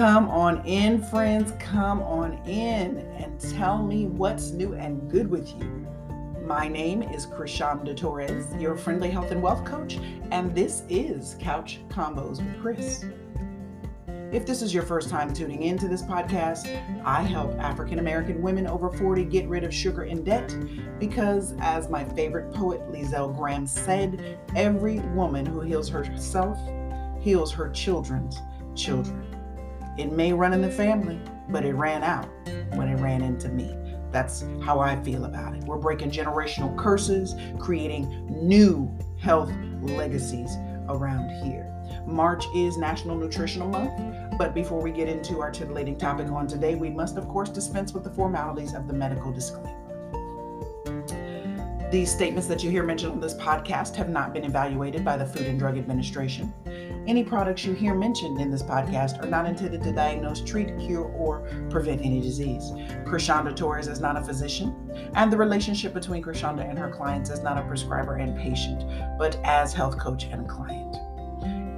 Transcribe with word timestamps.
Come 0.00 0.30
on 0.30 0.64
in, 0.64 1.02
friends. 1.02 1.52
Come 1.58 2.00
on 2.00 2.32
in 2.48 3.00
and 3.18 3.38
tell 3.38 3.82
me 3.82 4.06
what's 4.06 4.50
new 4.50 4.72
and 4.72 5.10
good 5.10 5.28
with 5.28 5.46
you. 5.58 5.86
My 6.42 6.68
name 6.68 7.02
is 7.02 7.26
Kryshonda 7.26 7.94
Torres, 7.94 8.46
your 8.58 8.78
friendly 8.78 9.10
health 9.10 9.30
and 9.30 9.42
wealth 9.42 9.62
coach, 9.66 9.98
and 10.30 10.54
this 10.54 10.84
is 10.88 11.36
Couch 11.38 11.80
Convos 11.88 12.38
with 12.38 12.62
Krys. 12.62 13.12
If 14.32 14.46
this 14.46 14.62
is 14.62 14.72
your 14.72 14.84
first 14.84 15.10
time 15.10 15.34
tuning 15.34 15.64
into 15.64 15.86
this 15.86 16.00
podcast, 16.00 16.82
I 17.04 17.20
help 17.20 17.52
African 17.58 17.98
American 17.98 18.40
women 18.40 18.66
over 18.66 18.90
40 18.90 19.26
get 19.26 19.48
rid 19.48 19.64
of 19.64 19.74
sugar 19.74 20.04
and 20.04 20.24
debt 20.24 20.56
because, 20.98 21.54
as 21.58 21.90
my 21.90 22.06
favorite 22.06 22.54
poet 22.54 22.80
Lizelle 22.90 23.36
Graham 23.36 23.66
said, 23.66 24.38
every 24.56 25.00
woman 25.14 25.44
who 25.44 25.60
heals 25.60 25.90
herself 25.90 26.58
heals 27.20 27.52
her 27.52 27.68
children's 27.68 28.38
children. 28.74 29.29
It 29.98 30.12
may 30.12 30.32
run 30.32 30.52
in 30.52 30.62
the 30.62 30.70
family, 30.70 31.20
but 31.48 31.64
it 31.64 31.74
ran 31.74 32.02
out 32.02 32.28
when 32.74 32.88
it 32.88 33.00
ran 33.00 33.22
into 33.22 33.48
me. 33.48 33.76
That's 34.12 34.44
how 34.62 34.80
I 34.80 35.00
feel 35.02 35.24
about 35.24 35.54
it. 35.54 35.64
We're 35.64 35.78
breaking 35.78 36.10
generational 36.10 36.76
curses, 36.76 37.34
creating 37.58 38.26
new 38.28 38.90
health 39.18 39.52
legacies 39.82 40.56
around 40.88 41.30
here. 41.44 41.66
March 42.06 42.44
is 42.54 42.76
National 42.76 43.16
Nutritional 43.16 43.68
Month, 43.68 43.92
but 44.38 44.54
before 44.54 44.80
we 44.80 44.90
get 44.90 45.08
into 45.08 45.40
our 45.40 45.50
titillating 45.50 45.96
topic 45.98 46.28
on 46.28 46.46
today, 46.46 46.74
we 46.74 46.90
must, 46.90 47.16
of 47.16 47.28
course, 47.28 47.50
dispense 47.50 47.92
with 47.92 48.04
the 48.04 48.10
formalities 48.10 48.74
of 48.74 48.86
the 48.86 48.92
medical 48.92 49.32
disclaimer. 49.32 49.76
These 51.90 52.12
statements 52.12 52.46
that 52.46 52.62
you 52.62 52.70
hear 52.70 52.84
mentioned 52.84 53.12
on 53.12 53.20
this 53.20 53.34
podcast 53.34 53.96
have 53.96 54.08
not 54.08 54.32
been 54.32 54.44
evaluated 54.44 55.04
by 55.04 55.16
the 55.16 55.26
Food 55.26 55.46
and 55.46 55.58
Drug 55.58 55.76
Administration. 55.76 56.52
Any 57.06 57.24
products 57.24 57.64
you 57.64 57.72
hear 57.72 57.94
mentioned 57.94 58.40
in 58.40 58.50
this 58.50 58.62
podcast 58.62 59.22
are 59.22 59.26
not 59.26 59.46
intended 59.46 59.82
to 59.82 59.92
diagnose, 59.92 60.42
treat, 60.42 60.78
cure, 60.78 61.04
or 61.04 61.40
prevent 61.70 62.02
any 62.02 62.20
disease. 62.20 62.70
Kryshonda 63.04 63.56
Torres 63.56 63.88
is 63.88 64.00
not 64.00 64.18
a 64.18 64.22
physician, 64.22 65.10
and 65.14 65.32
the 65.32 65.36
relationship 65.36 65.94
between 65.94 66.22
Kryshonda 66.22 66.68
and 66.68 66.78
her 66.78 66.90
clients 66.90 67.30
is 67.30 67.40
not 67.40 67.56
a 67.56 67.62
prescriber 67.62 68.16
and 68.16 68.38
patient, 68.38 68.84
but 69.18 69.38
as 69.44 69.72
health 69.72 69.98
coach 69.98 70.24
and 70.24 70.46
client. 70.46 70.96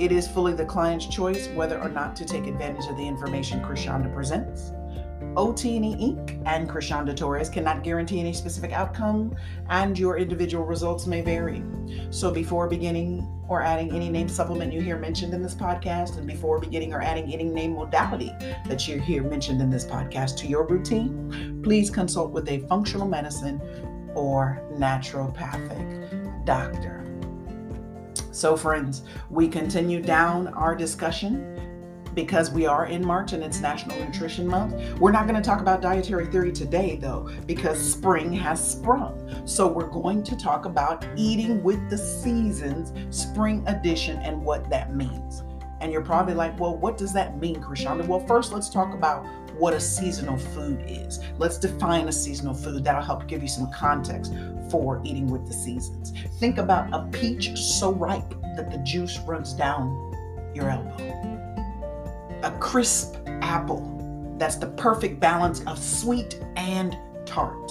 It 0.00 0.10
is 0.10 0.26
fully 0.26 0.54
the 0.54 0.64
client's 0.64 1.06
choice 1.06 1.48
whether 1.50 1.80
or 1.80 1.88
not 1.88 2.16
to 2.16 2.24
take 2.24 2.46
advantage 2.46 2.90
of 2.90 2.96
the 2.96 3.06
information 3.06 3.60
Kryshonda 3.60 4.12
presents. 4.12 4.72
OT&E 5.36 5.80
Inc. 5.80 6.42
and 6.46 6.68
Kryshonda 6.68 7.16
Torres 7.16 7.48
cannot 7.48 7.82
guarantee 7.82 8.20
any 8.20 8.32
specific 8.32 8.72
outcome, 8.72 9.34
and 9.68 9.98
your 9.98 10.18
individual 10.18 10.64
results 10.64 11.06
may 11.06 11.20
vary. 11.20 11.62
So, 12.10 12.30
before 12.30 12.68
beginning 12.68 13.28
or 13.48 13.62
adding 13.62 13.92
any 13.92 14.08
name 14.08 14.28
supplement 14.28 14.72
you 14.72 14.80
hear 14.80 14.98
mentioned 14.98 15.34
in 15.34 15.42
this 15.42 15.54
podcast, 15.54 16.18
and 16.18 16.26
before 16.26 16.58
beginning 16.58 16.92
or 16.92 17.00
adding 17.00 17.32
any 17.32 17.44
name 17.44 17.74
modality 17.74 18.32
that 18.66 18.86
you 18.86 19.00
hear 19.00 19.22
mentioned 19.22 19.60
in 19.60 19.70
this 19.70 19.84
podcast 19.84 20.36
to 20.38 20.46
your 20.46 20.66
routine, 20.66 21.60
please 21.62 21.90
consult 21.90 22.30
with 22.30 22.48
a 22.48 22.58
functional 22.68 23.08
medicine 23.08 23.60
or 24.14 24.62
naturopathic 24.74 26.44
doctor. 26.44 27.02
So, 28.32 28.56
friends, 28.56 29.02
we 29.28 29.46
continue 29.46 30.00
down 30.00 30.48
our 30.48 30.74
discussion 30.74 31.61
because 32.14 32.50
we 32.50 32.66
are 32.66 32.86
in 32.86 33.04
March 33.04 33.32
and 33.32 33.42
it's 33.42 33.60
National 33.60 33.98
Nutrition 33.98 34.46
Month. 34.46 34.98
We're 34.98 35.12
not 35.12 35.26
going 35.26 35.40
to 35.40 35.46
talk 35.46 35.60
about 35.60 35.80
dietary 35.80 36.26
theory 36.26 36.52
today, 36.52 36.96
though, 36.96 37.30
because 37.46 37.78
spring 37.78 38.32
has 38.32 38.72
sprung. 38.72 39.46
So 39.46 39.66
we're 39.66 39.88
going 39.88 40.22
to 40.24 40.36
talk 40.36 40.64
about 40.64 41.06
eating 41.16 41.62
with 41.62 41.88
the 41.88 41.98
seasons, 41.98 42.92
spring 43.16 43.64
edition, 43.66 44.18
and 44.18 44.42
what 44.44 44.68
that 44.70 44.94
means. 44.94 45.42
And 45.80 45.92
you're 45.92 46.04
probably 46.04 46.34
like, 46.34 46.58
well, 46.60 46.76
what 46.76 46.96
does 46.96 47.12
that 47.14 47.40
mean, 47.40 47.56
Kryshonda? 47.56 48.06
Well, 48.06 48.24
first, 48.26 48.52
let's 48.52 48.70
talk 48.70 48.94
about 48.94 49.26
what 49.58 49.74
a 49.74 49.80
seasonal 49.80 50.38
food 50.38 50.84
is. 50.86 51.18
Let's 51.38 51.58
define 51.58 52.08
a 52.08 52.12
seasonal 52.12 52.54
food. 52.54 52.84
That'll 52.84 53.02
help 53.02 53.26
give 53.26 53.42
you 53.42 53.48
some 53.48 53.70
context 53.72 54.32
for 54.70 55.02
eating 55.04 55.26
with 55.26 55.46
the 55.46 55.52
seasons. 55.52 56.12
Think 56.38 56.58
about 56.58 56.92
a 56.92 57.08
peach 57.10 57.56
so 57.56 57.92
ripe 57.92 58.30
that 58.56 58.70
the 58.70 58.78
juice 58.78 59.18
runs 59.26 59.54
down 59.54 60.12
your 60.54 60.70
elbow 60.70 61.11
a 62.42 62.50
crisp 62.58 63.16
apple 63.26 63.92
that's 64.38 64.56
the 64.56 64.66
perfect 64.66 65.20
balance 65.20 65.62
of 65.66 65.78
sweet 65.78 66.40
and 66.56 66.96
tart. 67.24 67.70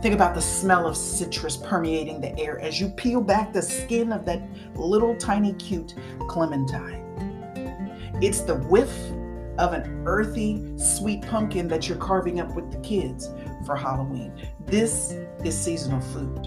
Think 0.00 0.14
about 0.14 0.34
the 0.34 0.40
smell 0.40 0.86
of 0.86 0.96
citrus 0.96 1.56
permeating 1.56 2.20
the 2.20 2.38
air 2.38 2.58
as 2.60 2.80
you 2.80 2.88
peel 2.90 3.20
back 3.20 3.52
the 3.52 3.60
skin 3.60 4.12
of 4.12 4.24
that 4.26 4.42
little 4.76 5.16
tiny 5.16 5.52
cute 5.54 5.94
clementine. 6.28 7.04
It's 8.22 8.40
the 8.40 8.54
whiff 8.54 8.94
of 9.58 9.72
an 9.72 10.04
earthy, 10.06 10.72
sweet 10.78 11.22
pumpkin 11.22 11.68
that 11.68 11.88
you're 11.88 11.98
carving 11.98 12.40
up 12.40 12.54
with 12.54 12.70
the 12.70 12.78
kids 12.78 13.28
for 13.66 13.76
Halloween. 13.76 14.32
This 14.66 15.14
is 15.44 15.58
seasonal 15.58 16.00
food. 16.00 16.46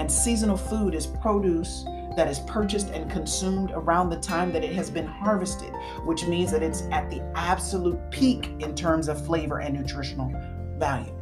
And 0.00 0.10
seasonal 0.10 0.56
food 0.56 0.94
is 0.94 1.06
produce 1.06 1.84
that 2.16 2.28
is 2.28 2.40
purchased 2.40 2.90
and 2.90 3.10
consumed 3.10 3.70
around 3.72 4.10
the 4.10 4.18
time 4.18 4.52
that 4.52 4.64
it 4.64 4.72
has 4.74 4.90
been 4.90 5.06
harvested, 5.06 5.72
which 6.04 6.26
means 6.26 6.50
that 6.52 6.62
it's 6.62 6.82
at 6.90 7.10
the 7.10 7.20
absolute 7.34 7.98
peak 8.10 8.50
in 8.60 8.74
terms 8.74 9.08
of 9.08 9.24
flavor 9.24 9.60
and 9.60 9.74
nutritional 9.74 10.32
value. 10.78 11.12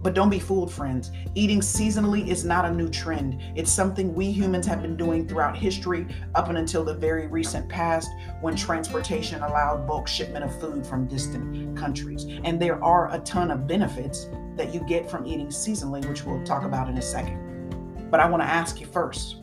But 0.00 0.14
don't 0.14 0.30
be 0.30 0.38
fooled, 0.38 0.72
friends. 0.72 1.10
Eating 1.34 1.60
seasonally 1.60 2.28
is 2.28 2.44
not 2.44 2.64
a 2.64 2.72
new 2.72 2.88
trend. 2.88 3.42
It's 3.56 3.70
something 3.70 4.14
we 4.14 4.30
humans 4.30 4.64
have 4.66 4.80
been 4.80 4.96
doing 4.96 5.26
throughout 5.26 5.56
history 5.56 6.06
up 6.36 6.48
until 6.48 6.84
the 6.84 6.94
very 6.94 7.26
recent 7.26 7.68
past 7.68 8.08
when 8.40 8.54
transportation 8.54 9.42
allowed 9.42 9.88
bulk 9.88 10.06
shipment 10.06 10.44
of 10.44 10.60
food 10.60 10.86
from 10.86 11.08
distant 11.08 11.76
countries. 11.76 12.26
And 12.44 12.62
there 12.62 12.82
are 12.82 13.12
a 13.12 13.18
ton 13.20 13.50
of 13.50 13.66
benefits 13.66 14.28
that 14.56 14.72
you 14.72 14.80
get 14.86 15.10
from 15.10 15.26
eating 15.26 15.48
seasonally, 15.48 16.06
which 16.08 16.24
we'll 16.24 16.44
talk 16.44 16.62
about 16.62 16.88
in 16.88 16.96
a 16.96 17.02
second. 17.02 18.08
But 18.10 18.20
I 18.20 18.28
want 18.30 18.42
to 18.42 18.48
ask 18.48 18.80
you 18.80 18.86
first 18.86 19.37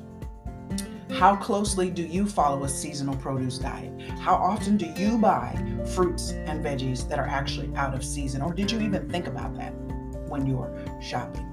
how 1.12 1.36
closely 1.36 1.90
do 1.90 2.02
you 2.02 2.26
follow 2.26 2.64
a 2.64 2.70
seasonal 2.70 3.16
produce 3.16 3.60
diet? 3.60 3.94
How 4.20 4.36
often 4.36 4.76
do 4.76 4.88
you 4.98 5.18
buy 5.18 5.56
fruits 5.94 6.32
and 6.32 6.64
veggies 6.64 7.08
that 7.10 7.20
are 7.20 7.28
actually 7.28 7.74
out 7.76 7.94
of 7.94 8.04
season? 8.04 8.42
Or 8.42 8.54
did 8.54 8.72
you 8.72 8.80
even 8.82 9.08
think 9.10 9.28
about 9.28 9.56
that 9.56 9.72
when 10.28 10.46
you're 10.46 10.76
shopping? 11.02 11.52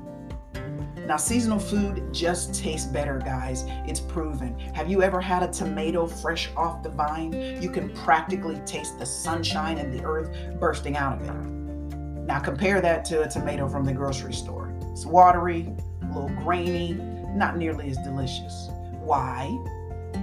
Now, 1.07 1.17
seasonal 1.17 1.59
food 1.59 2.13
just 2.13 2.55
tastes 2.55 2.87
better, 2.87 3.19
guys. 3.19 3.65
It's 3.87 4.01
proven. 4.01 4.59
Have 4.75 4.89
you 4.89 5.03
ever 5.03 5.21
had 5.21 5.43
a 5.43 5.49
tomato 5.49 6.07
fresh 6.07 6.49
off 6.57 6.83
the 6.83 6.91
vine? 6.91 7.61
You 7.61 7.71
can 7.71 7.91
practically 7.91 8.61
taste 8.65 8.99
the 8.99 9.07
sunshine 9.07 9.79
and 9.79 9.93
the 9.93 10.05
earth 10.05 10.31
bursting 10.59 10.97
out 10.97 11.21
of 11.21 11.29
it. 11.29 11.53
Now, 12.25 12.39
compare 12.39 12.81
that 12.81 13.05
to 13.07 13.23
a 13.23 13.29
tomato 13.29 13.69
from 13.69 13.85
the 13.85 13.93
grocery 13.93 14.33
store. 14.33 14.73
It's 14.93 15.05
watery, 15.05 15.73
a 16.03 16.07
little 16.07 16.31
grainy, 16.43 16.95
not 17.35 17.57
nearly 17.57 17.91
as 17.91 17.99
delicious. 17.99 18.71
Why? 19.05 19.59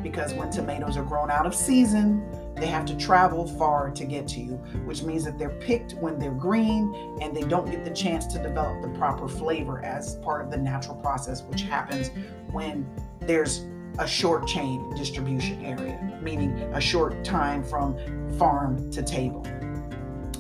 Because 0.04 0.34
when 0.34 0.50
tomatoes 0.50 0.96
are 0.98 1.04
grown 1.04 1.30
out 1.30 1.46
of 1.46 1.54
season, 1.54 2.24
they 2.56 2.68
have 2.68 2.86
to 2.86 2.98
travel 2.98 3.48
far 3.48 3.90
to 3.92 4.06
get 4.06 4.28
to 4.30 4.42
you, 4.42 4.54
which 4.86 5.04
means 5.04 5.24
that 5.26 5.38
they're 5.38 5.50
picked 5.50 5.94
when 5.94 6.20
they're 6.20 6.32
green 6.32 7.18
and 7.22 7.36
they 7.36 7.44
don't 7.44 7.70
get 7.70 7.84
the 7.84 7.92
chance 7.92 8.26
to 8.28 8.40
develop 8.42 8.82
the 8.82 8.90
proper 8.98 9.28
flavor 9.28 9.84
as 9.84 10.16
part 10.18 10.42
of 10.42 10.52
the 10.52 10.58
natural 10.58 10.96
process, 10.96 11.42
which 11.44 11.64
happens 11.64 12.12
when 12.52 12.86
there's 13.22 13.66
a 14.00 14.08
short 14.08 14.48
chain 14.48 14.94
distribution 14.96 15.64
area, 15.66 16.20
meaning 16.22 16.52
a 16.74 16.82
short 16.82 17.24
time 17.24 17.64
from 17.64 17.98
farm 18.38 18.90
to 18.92 19.04
table. 19.04 19.46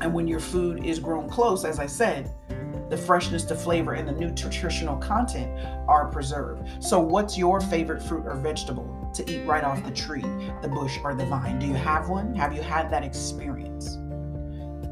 And 0.01 0.13
when 0.13 0.27
your 0.27 0.39
food 0.39 0.85
is 0.85 0.99
grown 0.99 1.29
close, 1.29 1.65
as 1.65 1.79
I 1.79 1.85
said, 1.85 2.31
the 2.89 2.97
freshness, 2.97 3.43
the 3.43 3.55
flavor, 3.55 3.93
and 3.93 4.07
the 4.07 4.13
nutritional 4.13 4.97
content 4.97 5.49
are 5.87 6.07
preserved. 6.07 6.83
So, 6.83 6.99
what's 6.99 7.37
your 7.37 7.61
favorite 7.61 8.01
fruit 8.01 8.25
or 8.25 8.35
vegetable 8.35 9.11
to 9.13 9.31
eat 9.31 9.45
right 9.45 9.63
off 9.63 9.83
the 9.83 9.91
tree, 9.91 10.23
the 10.61 10.67
bush, 10.67 10.97
or 11.03 11.13
the 11.13 11.25
vine? 11.25 11.59
Do 11.59 11.67
you 11.67 11.75
have 11.75 12.09
one? 12.09 12.33
Have 12.35 12.53
you 12.53 12.61
had 12.61 12.89
that 12.91 13.03
experience? 13.03 13.97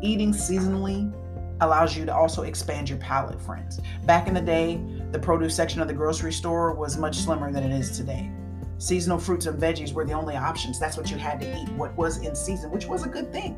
Eating 0.01 0.31
seasonally 0.31 1.11
allows 1.61 1.97
you 1.97 2.05
to 2.05 2.13
also 2.13 2.43
expand 2.43 2.87
your 2.87 2.99
palate, 2.99 3.41
friends. 3.41 3.79
Back 4.05 4.27
in 4.27 4.33
the 4.33 4.41
day, 4.41 4.79
the 5.11 5.19
produce 5.19 5.55
section 5.55 5.81
of 5.81 5.87
the 5.87 5.93
grocery 5.93 6.31
store 6.31 6.73
was 6.73 6.97
much 6.97 7.15
slimmer 7.15 7.51
than 7.51 7.63
it 7.63 7.77
is 7.77 7.97
today. 7.97 8.31
Seasonal 8.77 9.17
fruits 9.17 9.47
and 9.47 9.59
veggies 9.59 9.91
were 9.91 10.05
the 10.05 10.13
only 10.13 10.35
options. 10.35 10.79
That's 10.79 10.97
what 10.97 11.09
you 11.09 11.17
had 11.17 11.39
to 11.41 11.61
eat, 11.61 11.69
what 11.69 11.97
was 11.97 12.17
in 12.17 12.35
season, 12.35 12.69
which 12.69 12.85
was 12.85 13.03
a 13.03 13.09
good 13.09 13.33
thing. 13.33 13.57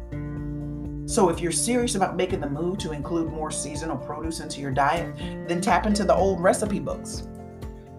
So, 1.10 1.30
if 1.30 1.40
you're 1.40 1.52
serious 1.52 1.96
about 1.96 2.16
making 2.16 2.40
the 2.40 2.48
move 2.48 2.78
to 2.78 2.92
include 2.92 3.32
more 3.32 3.50
seasonal 3.50 3.98
produce 3.98 4.42
into 4.42 4.62
your 4.62 4.70
diet, 4.70 5.18
then 5.48 5.60
tap 5.60 5.88
into 5.88 6.04
the 6.04 6.14
old 6.14 6.40
recipe 6.40 6.80
books. 6.80 7.28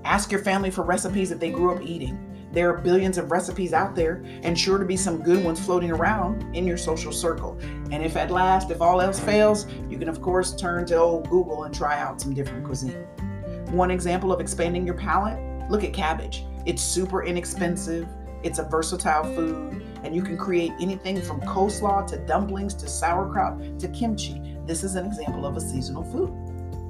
Ask 0.04 0.30
your 0.30 0.44
family 0.44 0.70
for 0.70 0.84
recipes 0.84 1.28
that 1.30 1.40
they 1.40 1.50
grew 1.50 1.74
up 1.74 1.82
eating. 1.82 2.48
There 2.52 2.72
are 2.72 2.78
billions 2.78 3.18
of 3.18 3.32
recipes 3.32 3.72
out 3.72 3.96
there, 3.96 4.22
and 4.44 4.56
sure 4.56 4.78
to 4.78 4.84
be 4.84 4.96
some 4.96 5.24
good 5.24 5.44
ones 5.44 5.58
floating 5.58 5.90
around 5.90 6.54
in 6.54 6.64
your 6.64 6.76
social 6.76 7.10
circle. 7.10 7.58
And 7.90 8.04
if 8.04 8.16
at 8.16 8.30
last, 8.30 8.70
if 8.70 8.80
all 8.80 9.00
else 9.00 9.18
fails, 9.18 9.66
you 9.88 9.98
can, 9.98 10.08
of 10.08 10.22
course, 10.22 10.54
turn 10.54 10.86
to 10.86 10.96
old 10.96 11.28
Google 11.28 11.64
and 11.64 11.74
try 11.74 11.98
out 11.98 12.20
some 12.20 12.32
different 12.32 12.64
cuisine. 12.64 13.08
One 13.72 13.90
example 13.90 14.32
of 14.32 14.40
expanding 14.40 14.86
your 14.86 14.94
palate 14.94 15.68
look 15.68 15.82
at 15.82 15.92
cabbage. 15.92 16.44
It's 16.64 16.80
super 16.80 17.24
inexpensive, 17.24 18.06
it's 18.44 18.60
a 18.60 18.64
versatile 18.68 19.24
food, 19.34 19.82
And 20.02 20.14
you 20.14 20.22
can 20.22 20.36
create 20.36 20.72
anything 20.80 21.20
from 21.20 21.40
coleslaw 21.42 22.06
to 22.08 22.16
dumplings 22.18 22.74
to 22.74 22.88
sauerkraut 22.88 23.78
to 23.78 23.88
kimchi. 23.88 24.40
This 24.66 24.84
is 24.84 24.94
an 24.94 25.06
example 25.06 25.46
of 25.46 25.56
a 25.56 25.60
seasonal 25.60 26.04
food 26.04 26.30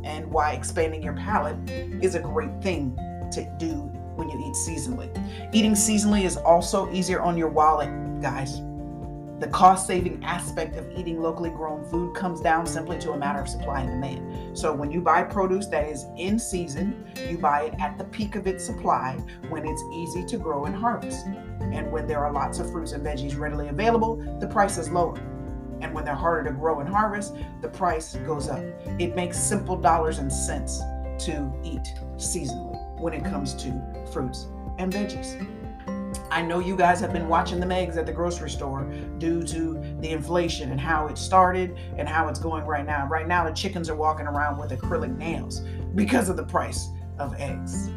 and 0.04 0.30
why 0.30 0.52
expanding 0.52 1.02
your 1.02 1.14
palate 1.14 1.56
is 1.68 2.14
a 2.14 2.20
great 2.20 2.62
thing 2.62 2.96
to 3.32 3.44
do 3.58 3.74
when 4.16 4.28
you 4.28 4.38
eat 4.38 4.54
seasonally. 4.54 5.10
Eating 5.52 5.72
seasonally 5.72 6.24
is 6.24 6.36
also 6.36 6.90
easier 6.92 7.20
on 7.20 7.36
your 7.36 7.48
wallet, 7.48 7.90
guys. 8.20 8.60
The 9.40 9.48
cost 9.48 9.87
saving 9.87 10.22
aspect 10.22 10.76
of 10.76 10.87
eating 10.94 11.22
locally 11.22 11.48
grown 11.48 11.82
food 11.87 12.14
comes 12.14 12.42
down 12.42 12.66
simply 12.66 12.98
to 12.98 13.12
a 13.12 13.16
matter 13.16 13.40
of 13.40 13.48
supply 13.48 13.81
and 13.81 13.88
demand. 13.88 14.58
So, 14.58 14.70
when 14.70 14.90
you 14.90 15.00
buy 15.00 15.22
produce 15.22 15.66
that 15.69 15.88
is 15.88 16.04
in 16.19 16.38
season, 16.38 17.06
you 17.26 17.38
buy 17.38 17.62
it 17.62 17.75
at 17.81 17.96
the 17.96 18.04
peak 18.04 18.37
of 18.37 18.46
its 18.46 18.62
supply 18.62 19.14
when 19.48 19.66
it's 19.66 19.82
easy 19.94 20.26
to 20.26 20.37
grow 20.37 20.66
and 20.66 20.76
harvest. 20.76 21.25
And 21.25 21.90
when 21.90 22.06
there 22.06 22.22
are 22.22 22.31
lots 22.31 22.58
of 22.58 22.70
fruits 22.70 22.92
and 22.92 23.02
veggies 23.02 23.38
readily 23.38 23.69
available, 23.69 24.16
the 24.40 24.46
price 24.46 24.76
is 24.76 24.90
lower. 24.90 25.16
And 25.81 25.94
when 25.94 26.04
they're 26.04 26.14
harder 26.14 26.50
to 26.50 26.54
grow 26.54 26.81
and 26.81 26.88
harvest, 26.88 27.34
the 27.62 27.69
price 27.69 28.14
goes 28.16 28.46
up. 28.50 28.62
It 28.98 29.16
makes 29.16 29.38
simple 29.38 29.76
dollars 29.76 30.19
and 30.19 30.31
cents 30.31 30.81
to 31.25 31.50
eat 31.64 31.94
seasonally 32.16 33.00
when 33.00 33.14
it 33.14 33.25
comes 33.25 33.54
to 33.54 34.06
fruits 34.12 34.48
and 34.76 34.93
veggies. 34.93 35.59
I 36.31 36.43
know 36.43 36.61
you 36.61 36.77
guys 36.77 37.00
have 37.00 37.12
been 37.12 37.29
watching 37.29 37.59
the 37.59 37.75
eggs 37.75 37.97
at 37.97 38.06
the 38.06 38.12
grocery 38.12 38.50
store 38.50 38.85
due 39.19 39.43
to 39.43 39.75
the 40.00 40.11
inflation 40.11 40.71
and 40.71 40.81
how 40.81 41.09
it 41.09 41.19
started 41.19 41.77
and 41.97 42.09
how 42.09 42.29
it's 42.29 42.38
going 42.38 42.65
right 42.65 42.87
now. 42.87 43.09
Right 43.09 43.27
now, 43.27 43.44
the 43.44 43.53
chickens 43.53 43.91
are 43.91 43.97
walking 43.97 44.27
around 44.27 44.59
with 44.59 44.71
acrylic 44.71 45.17
nails 45.17 45.61
because 45.94 46.29
of 46.29 46.37
the 46.37 46.44
price 46.44 46.88
of 47.19 47.35
eggs. 47.38 47.91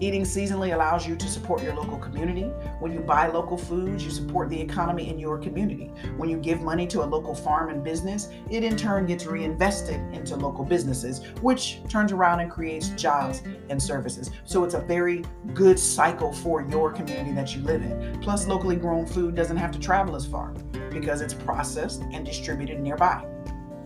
Eating 0.00 0.22
seasonally 0.22 0.72
allows 0.74 1.06
you 1.06 1.14
to 1.14 1.28
support 1.28 1.62
your 1.62 1.74
local 1.74 1.98
community. 1.98 2.44
When 2.78 2.90
you 2.90 3.00
buy 3.00 3.26
local 3.26 3.58
foods, 3.58 4.02
you 4.02 4.10
support 4.10 4.48
the 4.48 4.58
economy 4.58 5.10
in 5.10 5.18
your 5.18 5.36
community. 5.36 5.92
When 6.16 6.30
you 6.30 6.38
give 6.38 6.62
money 6.62 6.86
to 6.86 7.04
a 7.04 7.04
local 7.04 7.34
farm 7.34 7.68
and 7.68 7.84
business, 7.84 8.30
it 8.48 8.64
in 8.64 8.78
turn 8.78 9.04
gets 9.04 9.26
reinvested 9.26 10.00
into 10.14 10.36
local 10.36 10.64
businesses, 10.64 11.22
which 11.42 11.82
turns 11.90 12.12
around 12.12 12.40
and 12.40 12.50
creates 12.50 12.88
jobs 12.90 13.42
and 13.68 13.82
services. 13.82 14.30
So 14.44 14.64
it's 14.64 14.72
a 14.72 14.80
very 14.80 15.22
good 15.52 15.78
cycle 15.78 16.32
for 16.32 16.62
your 16.62 16.90
community 16.90 17.32
that 17.32 17.54
you 17.54 17.60
live 17.60 17.82
in. 17.82 18.20
Plus, 18.22 18.46
locally 18.46 18.76
grown 18.76 19.04
food 19.04 19.34
doesn't 19.34 19.58
have 19.58 19.70
to 19.72 19.78
travel 19.78 20.16
as 20.16 20.24
far 20.24 20.54
because 20.90 21.20
it's 21.20 21.34
processed 21.34 22.04
and 22.10 22.24
distributed 22.24 22.80
nearby. 22.80 23.22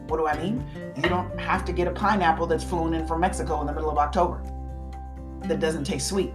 What 0.07 0.19
do 0.19 0.29
I 0.29 0.41
mean? 0.41 0.65
You 0.95 1.09
don't 1.09 1.37
have 1.41 1.65
to 1.65 1.73
get 1.73 1.89
a 1.89 1.91
pineapple 1.91 2.47
that's 2.47 2.63
flown 2.63 2.95
in 2.95 3.05
from 3.05 3.21
Mexico 3.21 3.61
in 3.63 3.67
the 3.67 3.73
middle 3.73 3.91
of 3.91 3.99
October 3.99 4.45
that 5.49 5.61
doesn't 5.61 5.85
taste 5.85 6.09
sweet 6.09 6.33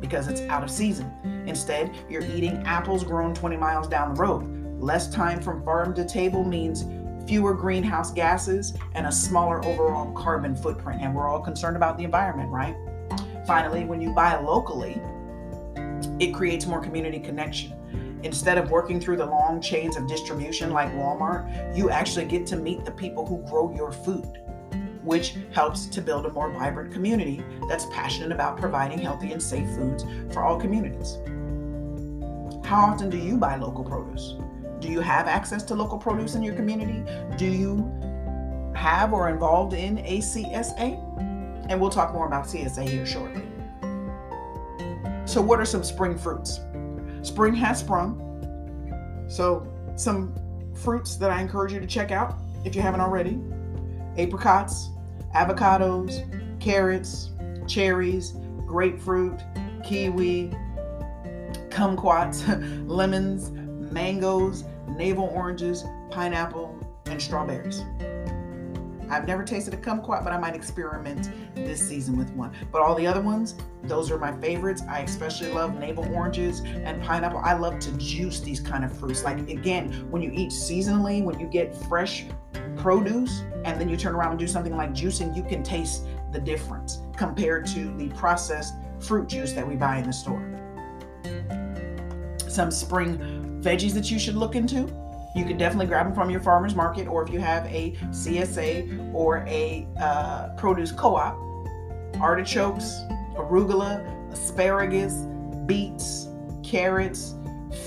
because 0.00 0.28
it's 0.28 0.40
out 0.42 0.62
of 0.62 0.70
season. 0.70 1.10
Instead, 1.46 1.94
you're 2.10 2.24
eating 2.24 2.62
apples 2.64 3.04
grown 3.04 3.34
20 3.34 3.56
miles 3.56 3.88
down 3.88 4.14
the 4.14 4.20
road. 4.20 4.80
Less 4.80 5.08
time 5.08 5.40
from 5.40 5.64
farm 5.64 5.94
to 5.94 6.04
table 6.04 6.44
means 6.44 6.84
fewer 7.26 7.54
greenhouse 7.54 8.12
gases 8.12 8.74
and 8.94 9.06
a 9.06 9.12
smaller 9.12 9.64
overall 9.64 10.12
carbon 10.12 10.56
footprint. 10.56 11.00
And 11.00 11.14
we're 11.14 11.28
all 11.28 11.40
concerned 11.40 11.76
about 11.76 11.96
the 11.96 12.04
environment, 12.04 12.50
right? 12.50 12.76
Finally, 13.46 13.84
when 13.84 14.00
you 14.00 14.12
buy 14.12 14.36
locally, 14.36 15.00
it 16.18 16.32
creates 16.32 16.66
more 16.66 16.80
community 16.80 17.20
connection. 17.20 17.78
Instead 18.24 18.58
of 18.58 18.70
working 18.70 19.00
through 19.00 19.16
the 19.16 19.26
long 19.26 19.60
chains 19.60 19.96
of 19.96 20.06
distribution 20.06 20.70
like 20.70 20.92
Walmart, 20.92 21.76
you 21.76 21.90
actually 21.90 22.24
get 22.24 22.46
to 22.46 22.56
meet 22.56 22.84
the 22.84 22.90
people 22.92 23.26
who 23.26 23.44
grow 23.48 23.74
your 23.74 23.90
food 23.90 24.41
which 25.04 25.36
helps 25.52 25.86
to 25.86 26.00
build 26.00 26.26
a 26.26 26.32
more 26.32 26.50
vibrant 26.50 26.92
community 26.92 27.42
that's 27.68 27.86
passionate 27.86 28.32
about 28.32 28.56
providing 28.56 28.98
healthy 28.98 29.32
and 29.32 29.42
safe 29.42 29.68
foods 29.70 30.04
for 30.32 30.42
all 30.42 30.58
communities. 30.58 31.18
How 32.64 32.80
often 32.80 33.10
do 33.10 33.16
you 33.16 33.36
buy 33.36 33.56
local 33.56 33.84
produce? 33.84 34.34
Do 34.80 34.88
you 34.88 35.00
have 35.00 35.28
access 35.28 35.62
to 35.64 35.74
local 35.74 35.98
produce 35.98 36.34
in 36.34 36.42
your 36.42 36.54
community? 36.54 37.04
Do 37.36 37.46
you 37.46 37.90
have 38.74 39.12
or 39.12 39.28
involved 39.28 39.74
in 39.74 39.98
a 39.98 40.18
CSA? 40.18 41.68
And 41.68 41.80
we'll 41.80 41.90
talk 41.90 42.12
more 42.12 42.26
about 42.26 42.46
CSA 42.46 42.88
here 42.88 43.06
shortly. 43.06 43.42
So, 45.24 45.40
what 45.40 45.60
are 45.60 45.64
some 45.64 45.84
spring 45.84 46.18
fruits? 46.18 46.60
Spring 47.22 47.54
has 47.54 47.78
sprung. 47.78 48.18
So, 49.28 49.66
some 49.96 50.34
fruits 50.74 51.16
that 51.16 51.30
I 51.30 51.40
encourage 51.40 51.72
you 51.72 51.80
to 51.80 51.86
check 51.86 52.10
out 52.10 52.38
if 52.64 52.74
you 52.74 52.82
haven't 52.82 53.00
already 53.00 53.40
apricots, 54.16 54.90
avocados, 55.34 56.22
carrots, 56.60 57.30
cherries, 57.66 58.34
grapefruit, 58.66 59.40
kiwi, 59.84 60.50
kumquats, 61.70 62.42
lemons, 62.88 63.50
mangoes, 63.92 64.64
navel 64.96 65.30
oranges, 65.34 65.84
pineapple, 66.10 66.78
and 67.06 67.20
strawberries. 67.20 67.82
I've 69.12 69.26
never 69.26 69.44
tasted 69.44 69.74
a 69.74 69.76
kumquat, 69.76 70.24
but 70.24 70.32
I 70.32 70.38
might 70.38 70.56
experiment 70.56 71.30
this 71.54 71.86
season 71.86 72.16
with 72.16 72.30
one. 72.30 72.50
But 72.72 72.80
all 72.80 72.94
the 72.94 73.06
other 73.06 73.20
ones, 73.20 73.54
those 73.84 74.10
are 74.10 74.18
my 74.18 74.32
favorites. 74.40 74.82
I 74.88 75.00
especially 75.00 75.52
love 75.52 75.78
navel 75.78 76.10
oranges 76.14 76.60
and 76.60 77.02
pineapple. 77.02 77.40
I 77.44 77.52
love 77.52 77.78
to 77.80 77.92
juice 77.98 78.40
these 78.40 78.58
kind 78.58 78.84
of 78.84 78.98
fruits. 78.98 79.22
Like 79.22 79.38
again, 79.50 80.10
when 80.10 80.22
you 80.22 80.30
eat 80.32 80.50
seasonally, 80.50 81.22
when 81.22 81.38
you 81.38 81.46
get 81.46 81.74
fresh 81.74 82.24
produce 82.78 83.42
and 83.66 83.78
then 83.78 83.90
you 83.90 83.98
turn 83.98 84.14
around 84.14 84.30
and 84.30 84.38
do 84.38 84.46
something 84.46 84.76
like 84.78 84.94
juicing, 84.94 85.36
you 85.36 85.42
can 85.42 85.62
taste 85.62 86.06
the 86.32 86.40
difference 86.40 87.02
compared 87.14 87.66
to 87.66 87.94
the 87.98 88.08
processed 88.14 88.74
fruit 88.98 89.28
juice 89.28 89.52
that 89.52 89.68
we 89.68 89.76
buy 89.76 89.98
in 89.98 90.04
the 90.04 90.12
store. 90.12 90.40
Some 92.48 92.70
spring 92.70 93.60
veggies 93.62 93.92
that 93.92 94.10
you 94.10 94.18
should 94.18 94.36
look 94.36 94.56
into. 94.56 94.86
You 95.34 95.44
can 95.44 95.56
definitely 95.56 95.86
grab 95.86 96.06
them 96.06 96.14
from 96.14 96.30
your 96.30 96.40
farmer's 96.40 96.74
market, 96.74 97.08
or 97.08 97.22
if 97.22 97.32
you 97.32 97.40
have 97.40 97.64
a 97.66 97.92
CSA 98.10 99.14
or 99.14 99.38
a 99.46 99.86
uh, 99.98 100.48
produce 100.56 100.92
co 100.92 101.16
op. 101.16 101.36
Artichokes, 102.20 103.00
arugula, 103.36 104.04
asparagus, 104.32 105.26
beets, 105.66 106.28
carrots, 106.62 107.34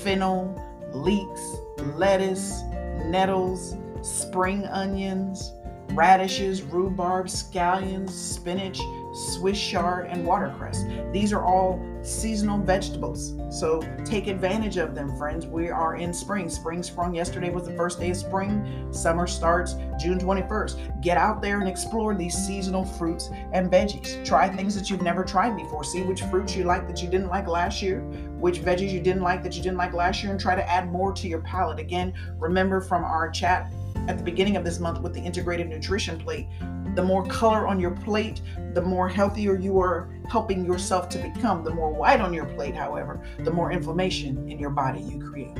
fennel, 0.02 0.60
leeks, 0.92 1.56
lettuce, 1.94 2.62
nettles, 3.04 3.76
spring 4.02 4.64
onions, 4.66 5.52
radishes, 5.90 6.62
rhubarb, 6.62 7.26
scallions, 7.26 8.10
spinach, 8.10 8.80
Swiss 9.16 9.58
chard, 9.58 10.06
and 10.08 10.26
watercress. 10.26 10.84
These 11.10 11.32
are 11.32 11.42
all 11.42 11.82
seasonal 12.02 12.58
vegetables. 12.58 13.34
So 13.50 13.80
take 14.04 14.26
advantage 14.26 14.76
of 14.76 14.94
them, 14.94 15.16
friends. 15.16 15.46
We 15.46 15.70
are 15.70 15.96
in 15.96 16.12
spring. 16.12 16.50
Spring 16.50 16.82
sprung 16.82 17.14
yesterday 17.14 17.50
was 17.50 17.64
the 17.64 17.72
first 17.72 17.98
day 17.98 18.10
of 18.10 18.16
spring. 18.16 18.92
Summer 18.92 19.26
starts 19.26 19.74
June 19.98 20.18
21st. 20.18 21.00
Get 21.00 21.16
out 21.16 21.40
there 21.40 21.60
and 21.60 21.68
explore 21.68 22.14
these 22.14 22.34
seasonal 22.34 22.84
fruits 22.84 23.30
and 23.52 23.70
veggies. 23.70 24.24
Try 24.24 24.48
things 24.48 24.74
that 24.74 24.90
you've 24.90 25.02
never 25.02 25.24
tried 25.24 25.56
before. 25.56 25.82
See 25.82 26.02
which 26.02 26.22
fruits 26.22 26.54
you 26.54 26.64
like 26.64 26.86
that 26.86 27.02
you 27.02 27.08
didn't 27.08 27.28
like 27.28 27.48
last 27.48 27.80
year, 27.80 28.00
which 28.38 28.60
veggies 28.60 28.92
you 28.92 29.00
didn't 29.00 29.22
like 29.22 29.42
that 29.42 29.56
you 29.56 29.62
didn't 29.62 29.78
like 29.78 29.94
last 29.94 30.22
year, 30.22 30.30
and 30.30 30.40
try 30.40 30.54
to 30.54 30.70
add 30.70 30.92
more 30.92 31.12
to 31.14 31.26
your 31.26 31.40
palate. 31.40 31.78
Again, 31.78 32.12
remember 32.38 32.80
from 32.80 33.02
our 33.02 33.30
chat 33.30 33.72
at 34.08 34.18
the 34.18 34.24
beginning 34.24 34.56
of 34.56 34.64
this 34.64 34.78
month 34.78 35.00
with 35.00 35.14
the 35.14 35.20
integrated 35.20 35.68
nutrition 35.68 36.18
plate. 36.18 36.48
The 36.94 37.02
more 37.02 37.26
color 37.26 37.66
on 37.66 37.78
your 37.78 37.90
plate, 37.90 38.40
the 38.72 38.82
more 38.82 39.08
healthier 39.08 39.58
you 39.58 39.78
are 39.80 40.08
helping 40.28 40.64
yourself 40.64 41.08
to 41.10 41.18
become. 41.18 41.62
The 41.62 41.74
more 41.74 41.92
white 41.92 42.20
on 42.20 42.32
your 42.32 42.46
plate, 42.46 42.74
however, 42.74 43.22
the 43.40 43.50
more 43.50 43.72
inflammation 43.72 44.48
in 44.50 44.58
your 44.58 44.70
body 44.70 45.00
you 45.00 45.18
create. 45.18 45.56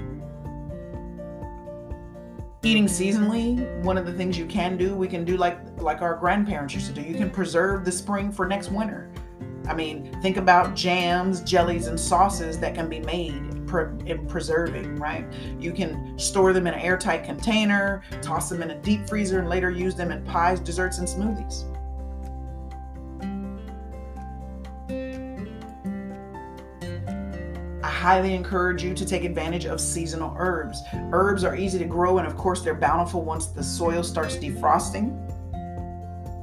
Eating 2.63 2.87
seasonally, 2.87 3.83
one 3.85 3.99
of 3.99 4.07
the 4.07 4.13
things 4.13 4.37
you 4.37 4.47
can 4.47 4.77
do, 4.77 4.95
we 4.95 5.07
can 5.09 5.25
do 5.25 5.37
like 5.37 5.59
like 5.79 6.03
our 6.03 6.17
grandparents 6.17 6.75
used 6.75 6.87
to 6.87 6.93
do. 6.93 7.03
You 7.03 7.15
can 7.15 7.31
preserve 7.31 7.85
the 7.85 7.93
spring 7.93 8.33
for 8.33 8.47
next 8.47 8.71
winter. 8.71 9.11
I 9.69 9.75
mean, 9.75 10.19
think 10.23 10.37
about 10.37 10.75
jams, 10.75 11.43
jellies, 11.43 11.87
and 11.87 11.99
sauces 11.99 12.59
that 12.59 12.75
can 12.75 12.89
be 12.89 13.01
made 13.01 13.56
in 13.81 14.27
preserving, 14.27 14.97
right? 14.97 15.25
You 15.59 15.73
can 15.73 16.19
store 16.19 16.53
them 16.53 16.67
in 16.67 16.75
an 16.75 16.81
airtight 16.81 17.25
container, 17.25 18.03
toss 18.23 18.49
them 18.49 18.63
in 18.63 18.71
a 18.71 18.81
deep 18.83 19.09
freezer, 19.09 19.39
and 19.39 19.49
later 19.49 19.71
use 19.71 19.95
them 19.95 20.11
in 20.11 20.25
pies, 20.25 20.61
desserts, 20.61 20.99
and 20.99 21.09
smoothies. 21.09 21.65
I 27.83 27.89
highly 27.89 28.35
encourage 28.35 28.83
you 28.83 28.95
to 28.95 29.07
take 29.07 29.25
advantage 29.25 29.67
of 29.67 29.81
seasonal 29.81 30.35
herbs. 30.39 30.83
Herbs 31.13 31.45
are 31.45 31.55
easy 31.55 31.79
to 31.79 31.85
grow, 31.85 32.19
and 32.19 32.27
of 32.27 32.37
course, 32.37 32.63
they're 32.63 32.75
bountiful 32.75 33.23
once 33.23 33.47
the 33.47 33.63
soil 33.63 34.03
starts 34.03 34.37
defrosting 34.37 35.36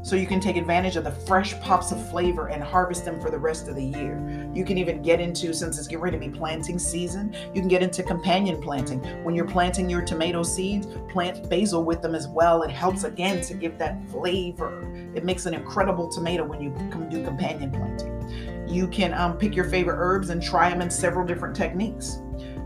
so 0.04 0.18
you 0.18 0.28
can 0.28 0.40
take 0.40 0.58
advantage 0.58 0.98
of 0.98 1.06
the 1.06 1.12
fresh 1.12 1.60
pops 1.62 1.92
of 1.92 2.10
flavor 2.10 2.50
and 2.50 2.62
harvest 2.62 3.06
them 3.06 3.20
for 3.22 3.32
the 3.32 3.38
rest 3.38 3.70
of 3.70 3.76
the 3.76 3.84
year. 3.84 4.22
You 4.54 4.66
can 4.66 4.78
even 4.78 5.02
get 5.02 5.22
into, 5.22 5.54
since 5.54 5.80
it's 5.80 5.88
getting 5.88 6.04
ready 6.04 6.20
to 6.20 6.30
be 6.30 6.38
planting 6.38 6.78
season, 6.78 7.34
you 7.54 7.62
can 7.62 7.70
get 7.70 7.82
into 7.82 8.04
companion 8.04 8.62
planting. 8.62 9.00
When 9.24 9.34
you're 9.34 9.48
planting 9.48 9.90
your 9.90 10.02
tomato 10.02 10.44
seeds, 10.44 10.88
plant 11.10 11.50
basil 11.50 11.84
with 11.86 12.02
them 12.02 12.16
as 12.16 12.28
well. 12.28 12.64
It 12.64 12.70
helps 12.70 13.06
again 13.06 13.42
to 13.44 13.54
give 13.54 13.78
that 13.78 13.98
flavor. 14.10 14.82
It 15.16 15.24
makes 15.24 15.46
an 15.46 15.54
incredible 15.54 16.10
tomato 16.10 16.44
when 16.46 16.62
you 16.62 16.70
do 17.10 17.24
companion 17.24 17.72
planting. 17.72 18.68
You 18.68 18.88
can 18.88 19.14
um, 19.14 19.38
pick 19.38 19.56
your 19.56 19.66
favorite 19.66 19.98
herbs 19.98 20.30
and 20.30 20.44
try 20.44 20.70
them 20.70 20.82
in 20.82 20.90
several 20.90 21.26
different 21.26 21.56
techniques. 21.56 22.20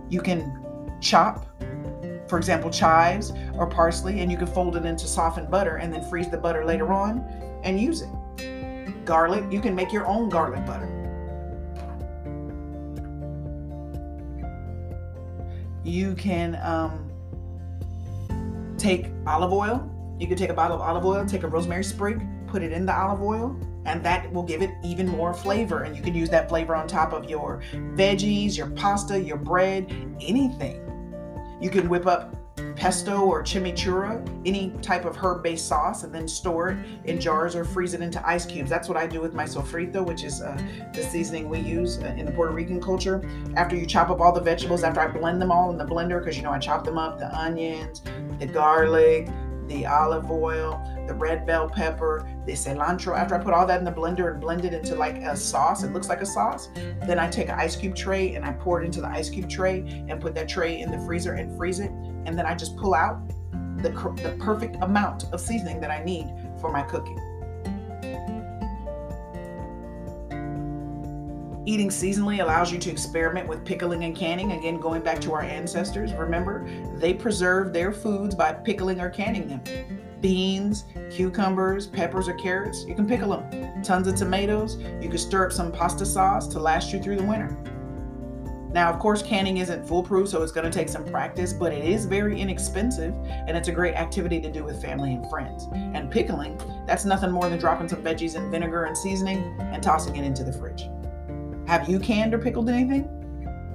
You 0.10 0.22
can 0.22 0.64
chop, 1.02 1.46
for 2.28 2.38
example, 2.38 2.70
chives 2.70 3.34
or 3.56 3.68
parsley, 3.68 4.22
and 4.22 4.32
you 4.32 4.38
can 4.38 4.48
fold 4.48 4.76
it 4.76 4.86
into 4.86 5.08
softened 5.08 5.50
butter 5.50 5.78
and 5.78 5.94
then 5.94 6.04
freeze 6.10 6.30
the 6.30 6.38
butter 6.38 6.66
later 6.66 6.92
on 6.94 7.20
and 7.64 7.80
use 7.80 8.02
it. 8.02 9.06
Garlic, 9.06 9.44
you 9.52 9.62
can 9.62 9.74
make 9.74 9.92
your 9.92 10.06
own 10.06 10.30
garlic 10.30 10.66
butter. 10.66 10.94
You 15.84 16.16
can 16.16 16.60
um, 16.62 17.10
take 18.78 19.08
olive 19.26 19.54
oil. 19.54 19.94
You 20.20 20.28
can 20.28 20.36
take 20.36 20.50
a 20.50 20.54
bottle 20.54 20.76
of 20.76 20.82
olive 20.82 21.06
oil, 21.06 21.26
take 21.26 21.44
a 21.44 21.48
rosemary 21.48 21.84
sprig, 21.84 22.22
put 22.48 22.62
it 22.62 22.72
in 22.72 22.86
the 22.86 22.94
olive 22.94 23.22
oil, 23.22 23.58
and 23.86 24.04
that 24.04 24.32
will 24.34 24.44
give 24.44 24.62
it 24.62 24.72
even 24.84 25.08
more 25.08 25.34
flavor. 25.34 25.84
And 25.84 25.96
you 25.96 26.02
can 26.02 26.14
use 26.14 26.30
that 26.32 26.50
flavor 26.50 26.76
on 26.76 26.88
top 26.88 27.14
of 27.14 27.30
your 27.30 27.62
veggies, 27.74 28.58
your 28.58 28.70
pasta, 28.72 29.18
your 29.22 29.38
bread, 29.38 29.90
anything. 30.20 30.87
You 31.60 31.70
can 31.70 31.90
whip 31.90 32.06
up 32.06 32.36
pesto 32.76 33.22
or 33.22 33.44
chimichurri, 33.44 34.24
any 34.46 34.70
type 34.82 35.06
of 35.06 35.16
herb 35.16 35.44
based 35.44 35.68
sauce, 35.68 36.04
and 36.04 36.14
then 36.14 36.28
store 36.28 36.70
it 36.70 36.78
in 37.06 37.20
jars 37.20 37.56
or 37.56 37.66
freeze 37.66 37.94
it 37.94 38.02
into 38.02 38.26
ice 38.28 38.46
cubes. 38.46 38.70
That's 38.70 38.88
what 38.88 38.98
I 38.98 39.08
do 39.08 39.20
with 39.20 39.34
my 39.34 39.46
sofrito, 39.46 40.06
which 40.06 40.24
is 40.24 40.42
uh, 40.42 40.60
the 40.94 41.04
seasoning 41.04 41.50
we 41.50 41.60
use 41.60 41.98
uh, 42.00 42.14
in 42.18 42.26
the 42.26 42.32
Puerto 42.32 42.54
Rican 42.54 42.82
culture. 42.82 43.28
After 43.56 43.76
you 43.76 43.86
chop 43.86 44.10
up 44.10 44.22
all 44.22 44.32
the 44.32 44.42
vegetables, 44.42 44.84
after 44.84 45.00
I 45.00 45.08
blend 45.08 45.42
them 45.42 45.52
all 45.52 45.72
in 45.72 45.78
the 45.78 45.86
blender, 45.86 46.20
because 46.20 46.38
you 46.38 46.44
know 46.44 46.52
I 46.52 46.60
chop 46.60 46.84
them 46.84 46.98
up 46.98 47.18
the 47.18 47.36
onions, 47.36 48.04
the 48.40 48.46
garlic, 48.46 49.28
the 49.68 49.86
olive 49.86 50.30
oil, 50.32 50.82
the 51.08 51.14
red 51.14 51.46
bell 51.46 51.70
pepper, 51.70 52.28
the 52.46 52.54
cilantro. 52.54 53.18
After 53.18 53.36
I 53.36 53.44
put 53.44 53.54
all 53.54 53.66
that 53.66 53.80
in 53.80 53.86
the 53.86 53.92
blender 53.92 54.32
and 54.32 54.42
blend 54.42 54.66
it 54.66 54.74
into 54.74 54.96
like 54.96 55.18
a 55.18 55.36
sauce, 55.36 55.84
it 55.84 55.94
looks 55.94 56.10
like 56.10 56.22
a 56.22 56.26
sauce. 56.26 56.70
Then 57.06 57.18
I 57.20 57.30
take 57.30 57.50
an 57.50 57.60
ice 57.60 57.76
cube 57.76 57.96
tray 57.96 58.36
and 58.36 58.46
I 58.46 58.54
pour 58.54 58.82
it 58.82 58.86
into 58.86 59.02
the 59.02 59.08
ice 59.08 59.30
cube 59.30 59.50
tray 59.50 60.06
and 60.10 60.22
put 60.22 60.36
that 60.36 60.48
tray 60.50 60.82
in 60.82 60.92
the 60.92 61.00
freezer 61.00 61.34
and 61.34 61.56
freeze 61.58 61.80
it. 61.80 61.92
And 62.26 62.38
then 62.38 62.46
I 62.46 62.56
just 62.56 62.76
pull 62.78 62.94
out 62.94 63.28
the, 63.82 63.90
the 64.22 64.36
perfect 64.40 64.78
amount 64.82 65.26
of 65.32 65.40
seasoning 65.40 65.80
that 65.82 65.92
I 65.92 66.04
need 66.04 66.28
for 66.60 66.72
my 66.72 66.82
cooking. 66.82 67.20
Eating 71.68 71.90
seasonally 71.90 72.42
allows 72.42 72.72
you 72.72 72.80
to 72.80 72.90
experiment 72.90 73.46
with 73.46 73.66
pickling 73.66 74.06
and 74.06 74.16
canning. 74.16 74.54
Again, 74.54 74.80
going 74.80 75.02
back 75.02 75.20
to 75.20 75.34
our 75.34 75.42
ancestors, 75.42 76.14
remember, 76.14 76.66
they 76.96 77.14
preserved 77.14 77.74
their 77.74 77.92
foods 77.92 78.34
by 78.36 78.54
pickling 78.54 79.02
or 79.02 79.10
canning 79.10 79.50
them. 79.50 79.62
Beans, 80.22 80.86
cucumbers, 81.12 81.88
peppers, 81.88 82.28
or 82.28 82.34
carrots, 82.34 82.86
you 82.86 82.96
can 82.96 83.08
pickle 83.08 83.30
them. 83.30 83.84
Tons 83.84 84.08
of 84.08 84.16
tomatoes, 84.16 84.78
you 85.02 85.10
can 85.10 85.18
stir 85.18 85.46
up 85.46 85.52
some 85.52 85.72
pasta 85.72 86.06
sauce 86.06 86.48
to 86.48 86.60
last 86.60 86.92
you 86.92 87.02
through 87.02 87.18
the 87.18 87.24
winter. 87.24 87.56
Now, 88.74 88.92
of 88.92 89.00
course, 89.00 89.22
canning 89.22 89.58
isn't 89.58 89.88
foolproof, 89.88 90.28
so 90.28 90.44
it's 90.44 90.52
going 90.52 90.70
to 90.70 90.78
take 90.78 90.90
some 90.90 91.06
practice, 91.06 91.54
but 91.54 91.72
it 91.72 91.86
is 91.86 92.06
very 92.06 92.40
inexpensive 92.40 93.14
and 93.28 93.56
it's 93.56 93.70
a 93.70 93.72
great 93.72 93.96
activity 93.96 94.42
to 94.42 94.52
do 94.52 94.64
with 94.64 94.82
family 94.82 95.14
and 95.14 95.28
friends. 95.30 95.68
And 95.74 96.12
pickling, 96.12 96.60
that's 96.86 97.06
nothing 97.06 97.32
more 97.32 97.50
than 97.50 97.60
dropping 97.60 97.88
some 97.88 98.04
veggies 98.04 98.36
in 98.36 98.52
vinegar 98.52 98.84
and 98.84 98.98
seasoning 98.98 99.56
and 99.60 99.82
tossing 99.82 100.16
it 100.16 100.26
into 100.26 100.44
the 100.44 100.52
fridge. 100.52 100.90
Have 101.68 101.88
you 101.88 102.00
canned 102.00 102.34
or 102.34 102.40
pickled 102.40 102.70
anything? 102.70 103.10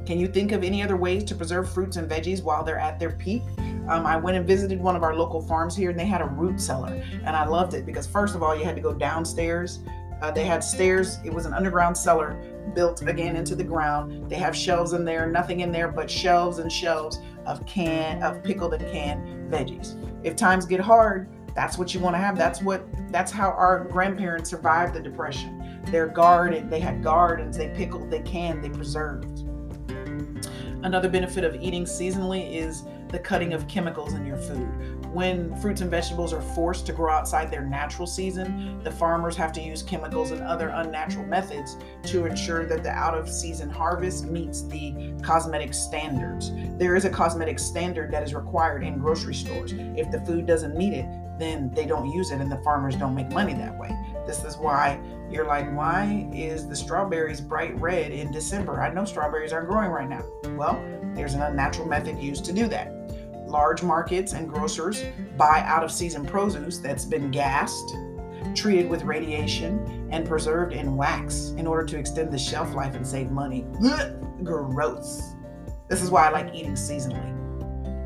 Can 0.06 0.18
you 0.18 0.26
think 0.26 0.52
of 0.52 0.62
any 0.62 0.82
other 0.82 0.96
ways 0.96 1.24
to 1.24 1.34
preserve 1.34 1.72
fruits 1.72 1.96
and 1.96 2.10
veggies 2.10 2.42
while 2.42 2.62
they're 2.62 2.78
at 2.78 2.98
their 2.98 3.12
peak? 3.12 3.42
Um, 3.88 4.06
I 4.06 4.16
went 4.16 4.36
and 4.36 4.46
visited 4.46 4.80
one 4.80 4.96
of 4.96 5.02
our 5.02 5.14
local 5.14 5.40
farms 5.40 5.76
here 5.76 5.90
and 5.90 5.98
they 5.98 6.06
had 6.06 6.20
a 6.20 6.26
root 6.26 6.60
cellar. 6.60 7.02
And 7.24 7.36
I 7.36 7.46
loved 7.46 7.74
it 7.74 7.84
because, 7.84 8.06
first 8.06 8.34
of 8.34 8.42
all, 8.42 8.56
you 8.56 8.64
had 8.64 8.76
to 8.76 8.82
go 8.82 8.92
downstairs. 8.92 9.80
Uh, 10.20 10.30
they 10.30 10.44
had 10.44 10.62
stairs, 10.62 11.18
it 11.24 11.32
was 11.32 11.46
an 11.46 11.52
underground 11.52 11.96
cellar 11.96 12.34
built 12.74 13.02
again 13.02 13.34
into 13.34 13.56
the 13.56 13.64
ground. 13.64 14.30
They 14.30 14.36
have 14.36 14.56
shelves 14.56 14.92
in 14.92 15.04
there, 15.04 15.26
nothing 15.26 15.60
in 15.60 15.72
there 15.72 15.88
but 15.88 16.08
shelves 16.08 16.58
and 16.58 16.70
shelves 16.70 17.18
of 17.44 17.64
can 17.66 18.22
of 18.22 18.42
pickled 18.44 18.74
and 18.74 18.86
canned 18.92 19.52
veggies. 19.52 19.96
If 20.24 20.36
times 20.36 20.64
get 20.64 20.78
hard, 20.78 21.28
that's 21.54 21.76
what 21.76 21.92
you 21.92 22.00
want 22.00 22.14
to 22.14 22.18
have. 22.18 22.38
That's 22.38 22.62
what 22.62 22.86
that's 23.10 23.32
how 23.32 23.50
our 23.50 23.84
grandparents 23.84 24.48
survived 24.48 24.94
the 24.94 25.00
depression 25.00 25.58
their 25.86 26.06
garden. 26.06 26.70
They 26.70 26.80
had 26.80 27.02
gardens, 27.02 27.56
they 27.56 27.68
pickled, 27.68 28.10
they 28.10 28.20
canned, 28.20 28.62
they 28.62 28.70
preserved. 28.70 29.40
Another 30.84 31.08
benefit 31.08 31.44
of 31.44 31.54
eating 31.60 31.84
seasonally 31.84 32.54
is 32.54 32.84
the 33.12 33.18
cutting 33.18 33.52
of 33.52 33.68
chemicals 33.68 34.14
in 34.14 34.26
your 34.26 34.38
food. 34.38 34.66
When 35.12 35.54
fruits 35.56 35.82
and 35.82 35.90
vegetables 35.90 36.32
are 36.32 36.40
forced 36.40 36.86
to 36.86 36.92
grow 36.94 37.12
outside 37.12 37.50
their 37.50 37.64
natural 37.64 38.06
season, 38.06 38.82
the 38.82 38.90
farmers 38.90 39.36
have 39.36 39.52
to 39.52 39.60
use 39.60 39.82
chemicals 39.82 40.30
and 40.30 40.40
other 40.40 40.68
unnatural 40.68 41.26
methods 41.26 41.76
to 42.04 42.24
ensure 42.24 42.64
that 42.64 42.82
the 42.82 42.90
out 42.90 43.14
of 43.14 43.28
season 43.28 43.68
harvest 43.68 44.24
meets 44.24 44.62
the 44.62 45.12
cosmetic 45.22 45.74
standards. 45.74 46.50
There 46.78 46.96
is 46.96 47.04
a 47.04 47.10
cosmetic 47.10 47.58
standard 47.58 48.10
that 48.12 48.22
is 48.22 48.34
required 48.34 48.82
in 48.82 48.98
grocery 48.98 49.34
stores. 49.34 49.74
If 49.76 50.10
the 50.10 50.20
food 50.22 50.46
doesn't 50.46 50.74
meet 50.74 50.94
it, 50.94 51.06
then 51.38 51.70
they 51.74 51.84
don't 51.84 52.10
use 52.10 52.30
it 52.30 52.40
and 52.40 52.50
the 52.50 52.62
farmers 52.62 52.96
don't 52.96 53.14
make 53.14 53.30
money 53.30 53.52
that 53.54 53.78
way. 53.78 53.94
This 54.26 54.44
is 54.44 54.56
why 54.56 54.98
you're 55.30 55.46
like, 55.46 55.70
why 55.74 56.30
is 56.32 56.68
the 56.68 56.76
strawberries 56.76 57.40
bright 57.40 57.78
red 57.80 58.12
in 58.12 58.30
December? 58.30 58.80
I 58.80 58.92
know 58.92 59.04
strawberries 59.04 59.52
aren't 59.52 59.68
growing 59.68 59.90
right 59.90 60.08
now. 60.08 60.24
Well, 60.56 60.82
there's 61.14 61.34
an 61.34 61.42
unnatural 61.42 61.88
method 61.88 62.18
used 62.18 62.44
to 62.46 62.52
do 62.52 62.66
that. 62.68 62.91
Large 63.52 63.82
markets 63.82 64.32
and 64.32 64.48
grocers 64.48 65.04
buy 65.36 65.62
out 65.66 65.84
of 65.84 65.92
season 65.92 66.24
produce 66.24 66.78
that's 66.78 67.04
been 67.04 67.30
gassed, 67.30 67.94
treated 68.54 68.88
with 68.88 69.02
radiation, 69.04 70.08
and 70.10 70.26
preserved 70.26 70.72
in 70.72 70.96
wax 70.96 71.50
in 71.58 71.66
order 71.66 71.84
to 71.84 71.98
extend 71.98 72.32
the 72.32 72.38
shelf 72.38 72.74
life 72.74 72.94
and 72.94 73.06
save 73.06 73.30
money. 73.30 73.66
Gross. 74.42 75.34
This 75.86 76.00
is 76.00 76.10
why 76.10 76.28
I 76.28 76.30
like 76.30 76.54
eating 76.54 76.72
seasonally. 76.72 77.30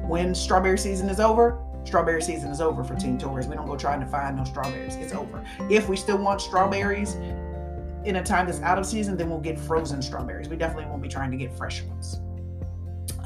When 0.08 0.34
strawberry 0.34 0.78
season 0.78 1.08
is 1.08 1.20
over, 1.20 1.62
strawberry 1.84 2.22
season 2.22 2.50
is 2.50 2.60
over 2.60 2.82
for 2.82 2.96
Team 2.96 3.16
Torres. 3.16 3.46
We 3.46 3.54
don't 3.54 3.68
go 3.68 3.76
trying 3.76 4.00
to 4.00 4.06
find 4.06 4.36
no 4.36 4.42
strawberries. 4.42 4.96
It's 4.96 5.12
over. 5.12 5.44
If 5.70 5.88
we 5.88 5.96
still 5.96 6.18
want 6.18 6.40
strawberries 6.40 7.14
in 8.04 8.16
a 8.16 8.22
time 8.24 8.46
that's 8.46 8.60
out 8.62 8.80
of 8.80 8.86
season, 8.86 9.16
then 9.16 9.30
we'll 9.30 9.38
get 9.38 9.60
frozen 9.60 10.02
strawberries. 10.02 10.48
We 10.48 10.56
definitely 10.56 10.86
won't 10.86 11.02
be 11.02 11.08
trying 11.08 11.30
to 11.30 11.36
get 11.36 11.56
fresh 11.56 11.82
ones. 11.82 12.20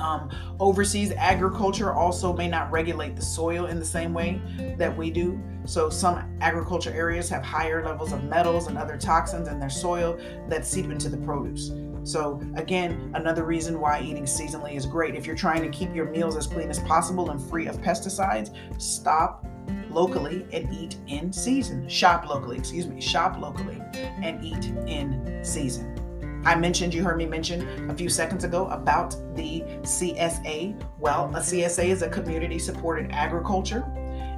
Um, 0.00 0.30
overseas 0.58 1.12
agriculture 1.12 1.92
also 1.92 2.32
may 2.32 2.48
not 2.48 2.70
regulate 2.70 3.16
the 3.16 3.22
soil 3.22 3.66
in 3.66 3.78
the 3.78 3.84
same 3.84 4.14
way 4.14 4.40
that 4.78 4.96
we 4.96 5.10
do. 5.10 5.40
So, 5.66 5.90
some 5.90 6.36
agriculture 6.40 6.92
areas 6.92 7.28
have 7.28 7.44
higher 7.44 7.84
levels 7.84 8.12
of 8.12 8.24
metals 8.24 8.66
and 8.66 8.78
other 8.78 8.96
toxins 8.96 9.46
in 9.46 9.60
their 9.60 9.70
soil 9.70 10.18
that 10.48 10.66
seep 10.66 10.86
into 10.86 11.08
the 11.08 11.18
produce. 11.18 11.70
So, 12.02 12.40
again, 12.56 13.12
another 13.14 13.44
reason 13.44 13.78
why 13.78 14.00
eating 14.00 14.24
seasonally 14.24 14.74
is 14.74 14.86
great. 14.86 15.14
If 15.14 15.26
you're 15.26 15.36
trying 15.36 15.62
to 15.62 15.68
keep 15.68 15.94
your 15.94 16.06
meals 16.06 16.34
as 16.36 16.46
clean 16.46 16.70
as 16.70 16.78
possible 16.80 17.30
and 17.30 17.40
free 17.40 17.66
of 17.66 17.78
pesticides, 17.82 18.54
stop 18.80 19.46
locally 19.90 20.46
and 20.52 20.72
eat 20.72 20.96
in 21.08 21.32
season. 21.32 21.88
Shop 21.88 22.26
locally, 22.28 22.56
excuse 22.56 22.86
me, 22.86 23.00
shop 23.00 23.38
locally 23.38 23.80
and 23.94 24.42
eat 24.42 24.66
in 24.88 25.40
season. 25.44 25.99
I 26.44 26.54
mentioned, 26.54 26.94
you 26.94 27.02
heard 27.04 27.18
me 27.18 27.26
mention 27.26 27.90
a 27.90 27.94
few 27.94 28.08
seconds 28.08 28.44
ago 28.44 28.66
about 28.68 29.10
the 29.36 29.60
CSA. 29.82 30.82
Well, 30.98 31.26
a 31.34 31.40
CSA 31.40 31.84
is 31.84 32.00
a 32.00 32.08
community 32.08 32.58
supported 32.58 33.10
agriculture. 33.10 33.84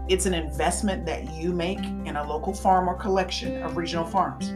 It's 0.08 0.26
an 0.26 0.34
investment 0.34 1.06
that 1.06 1.32
you 1.32 1.52
make 1.52 1.78
in 1.78 2.16
a 2.16 2.28
local 2.28 2.52
farm 2.52 2.88
or 2.88 2.96
collection 2.96 3.62
of 3.62 3.76
regional 3.76 4.04
farms. 4.04 4.52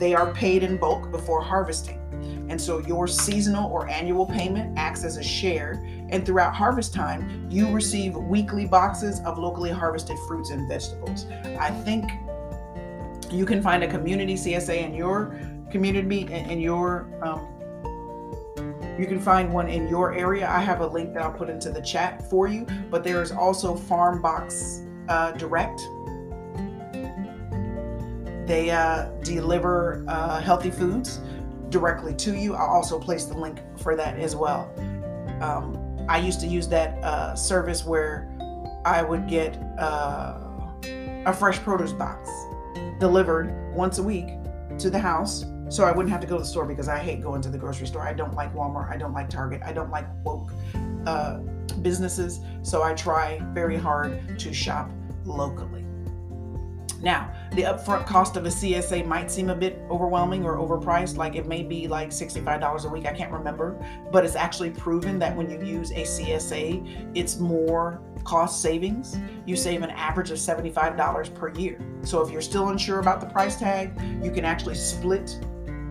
They 0.00 0.12
are 0.12 0.32
paid 0.34 0.64
in 0.64 0.76
bulk 0.76 1.12
before 1.12 1.40
harvesting. 1.40 2.00
And 2.48 2.60
so 2.60 2.80
your 2.80 3.06
seasonal 3.06 3.70
or 3.70 3.88
annual 3.88 4.26
payment 4.26 4.76
acts 4.76 5.04
as 5.04 5.16
a 5.16 5.22
share. 5.22 5.84
And 6.10 6.26
throughout 6.26 6.52
harvest 6.52 6.92
time, 6.92 7.46
you 7.48 7.70
receive 7.70 8.16
weekly 8.16 8.66
boxes 8.66 9.20
of 9.20 9.38
locally 9.38 9.70
harvested 9.70 10.18
fruits 10.26 10.50
and 10.50 10.68
vegetables. 10.68 11.26
I 11.60 11.70
think 11.70 12.10
you 13.32 13.46
can 13.46 13.62
find 13.62 13.82
a 13.82 13.88
community 13.88 14.34
CSA 14.34 14.76
in 14.82 14.94
your 14.94 15.40
community 15.70 16.30
in 16.32 16.60
your 16.60 17.08
um, 17.22 17.48
you 18.98 19.06
can 19.06 19.20
find 19.20 19.52
one 19.52 19.68
in 19.68 19.88
your 19.88 20.12
area. 20.12 20.48
I 20.48 20.60
have 20.60 20.80
a 20.80 20.86
link 20.86 21.14
that 21.14 21.22
I'll 21.22 21.32
put 21.32 21.48
into 21.48 21.70
the 21.70 21.80
chat 21.80 22.28
for 22.28 22.46
you. 22.46 22.66
But 22.90 23.02
there 23.02 23.22
is 23.22 23.32
also 23.32 23.74
Farm 23.74 24.20
Box 24.20 24.82
uh, 25.08 25.32
Direct. 25.32 25.80
They 28.46 28.70
uh, 28.70 29.06
deliver 29.22 30.04
uh, 30.08 30.40
healthy 30.40 30.70
foods 30.70 31.20
directly 31.70 32.14
to 32.16 32.36
you. 32.36 32.54
I'll 32.54 32.68
also 32.68 32.98
place 32.98 33.24
the 33.24 33.36
link 33.36 33.60
for 33.78 33.96
that 33.96 34.18
as 34.18 34.36
well. 34.36 34.70
Um, 35.40 36.06
I 36.08 36.18
used 36.18 36.40
to 36.40 36.46
use 36.46 36.68
that 36.68 37.02
uh, 37.02 37.34
service 37.34 37.86
where 37.86 38.28
I 38.84 39.02
would 39.02 39.26
get 39.26 39.56
uh, 39.78 40.38
a 41.24 41.32
fresh 41.32 41.58
produce 41.60 41.92
box 41.92 42.28
delivered 42.98 43.74
once 43.74 43.98
a 43.98 44.02
week 44.02 44.28
to 44.78 44.90
the 44.90 44.98
house 44.98 45.44
so 45.72 45.84
I 45.84 45.92
wouldn't 45.92 46.12
have 46.12 46.20
to 46.20 46.26
go 46.26 46.36
to 46.36 46.42
the 46.42 46.48
store 46.48 46.66
because 46.66 46.86
I 46.86 46.98
hate 46.98 47.22
going 47.22 47.40
to 47.42 47.48
the 47.48 47.56
grocery 47.56 47.86
store. 47.86 48.02
I 48.02 48.12
don't 48.12 48.34
like 48.34 48.54
Walmart. 48.54 48.90
I 48.90 48.98
don't 48.98 49.14
like 49.14 49.30
Target. 49.30 49.62
I 49.64 49.72
don't 49.72 49.90
like 49.90 50.06
woke 50.22 50.52
uh, 51.06 51.38
businesses. 51.80 52.40
So 52.62 52.82
I 52.82 52.92
try 52.92 53.40
very 53.54 53.78
hard 53.78 54.38
to 54.38 54.52
shop 54.52 54.90
locally. 55.24 55.86
Now, 57.00 57.32
the 57.54 57.62
upfront 57.62 58.06
cost 58.06 58.36
of 58.36 58.44
a 58.44 58.48
CSA 58.48 59.06
might 59.06 59.30
seem 59.30 59.50
a 59.50 59.54
bit 59.54 59.80
overwhelming 59.90 60.44
or 60.44 60.56
overpriced, 60.56 61.16
like 61.16 61.34
it 61.34 61.46
may 61.46 61.62
be 61.62 61.88
like 61.88 62.10
$65 62.10 62.84
a 62.84 62.88
week, 62.88 63.06
I 63.06 63.12
can't 63.12 63.32
remember, 63.32 63.74
but 64.12 64.24
it's 64.24 64.36
actually 64.36 64.70
proven 64.70 65.18
that 65.18 65.36
when 65.36 65.50
you 65.50 65.58
use 65.66 65.90
a 65.90 66.04
CSA, 66.04 67.10
it's 67.16 67.40
more 67.40 68.00
cost 68.24 68.62
savings. 68.62 69.16
You 69.46 69.56
save 69.56 69.82
an 69.82 69.90
average 69.90 70.30
of 70.30 70.38
$75 70.38 71.34
per 71.34 71.50
year. 71.50 71.80
So 72.02 72.20
if 72.22 72.30
you're 72.30 72.40
still 72.40 72.68
unsure 72.68 72.98
about 72.98 73.20
the 73.20 73.26
price 73.26 73.56
tag, 73.56 73.92
you 74.22 74.30
can 74.30 74.44
actually 74.44 74.74
split 74.74 75.38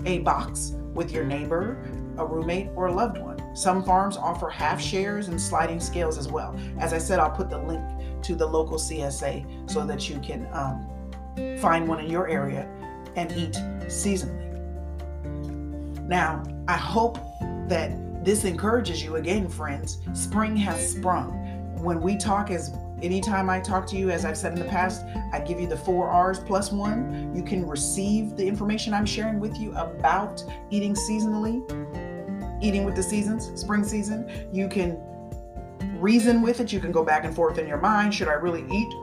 a 0.05 0.19
box 0.19 0.73
with 0.93 1.11
your 1.11 1.23
neighbor, 1.23 1.77
a 2.17 2.25
roommate, 2.25 2.69
or 2.75 2.87
a 2.87 2.93
loved 2.93 3.17
one. 3.17 3.55
Some 3.55 3.83
farms 3.83 4.17
offer 4.17 4.49
half 4.49 4.81
shares 4.81 5.27
and 5.27 5.39
sliding 5.39 5.79
scales 5.79 6.17
as 6.17 6.27
well. 6.27 6.55
As 6.79 6.93
I 6.93 6.97
said, 6.97 7.19
I'll 7.19 7.31
put 7.31 7.49
the 7.49 7.57
link 7.57 7.83
to 8.23 8.35
the 8.35 8.45
local 8.45 8.77
CSA 8.77 9.69
so 9.69 9.85
that 9.85 10.09
you 10.09 10.19
can 10.19 10.47
um, 10.51 11.57
find 11.59 11.87
one 11.87 11.99
in 11.99 12.09
your 12.09 12.27
area 12.27 12.69
and 13.15 13.31
eat 13.31 13.53
seasonally. 13.85 14.49
Now, 16.07 16.43
I 16.67 16.77
hope 16.77 17.17
that 17.67 17.91
this 18.23 18.43
encourages 18.43 19.03
you 19.03 19.15
again, 19.15 19.47
friends. 19.47 19.99
Spring 20.13 20.55
has 20.57 20.91
sprung. 20.91 21.40
When 21.81 21.99
we 21.99 22.15
talk 22.15 22.51
as 22.51 22.75
anytime 23.01 23.49
I 23.49 23.59
talk 23.59 23.87
to 23.87 23.95
you, 23.95 24.11
as 24.11 24.23
I've 24.23 24.37
said 24.37 24.53
in 24.53 24.59
the 24.59 24.69
past, 24.69 25.03
I 25.33 25.39
give 25.39 25.59
you 25.59 25.67
the 25.67 25.77
four 25.77 26.07
R's 26.07 26.39
plus 26.39 26.71
one. 26.71 27.31
You 27.35 27.43
can 27.43 27.65
receive 27.65 28.37
the 28.37 28.47
information 28.47 28.93
I'm 28.93 29.05
sharing 29.05 29.39
with 29.39 29.57
you 29.59 29.71
about 29.73 30.43
eating 30.69 30.93
seasonally, 30.93 31.59
eating 32.61 32.85
with 32.85 32.95
the 32.95 33.03
seasons, 33.03 33.59
spring 33.59 33.83
season. 33.83 34.47
You 34.53 34.67
can 34.67 35.01
reason 35.99 36.41
with 36.41 36.59
it. 36.59 36.71
You 36.71 36.79
can 36.79 36.91
go 36.91 37.03
back 37.03 37.25
and 37.25 37.35
forth 37.35 37.57
in 37.57 37.67
your 37.67 37.79
mind. 37.79 38.13
Should 38.13 38.27
I 38.27 38.33
really 38.33 38.63
eat 38.71 38.93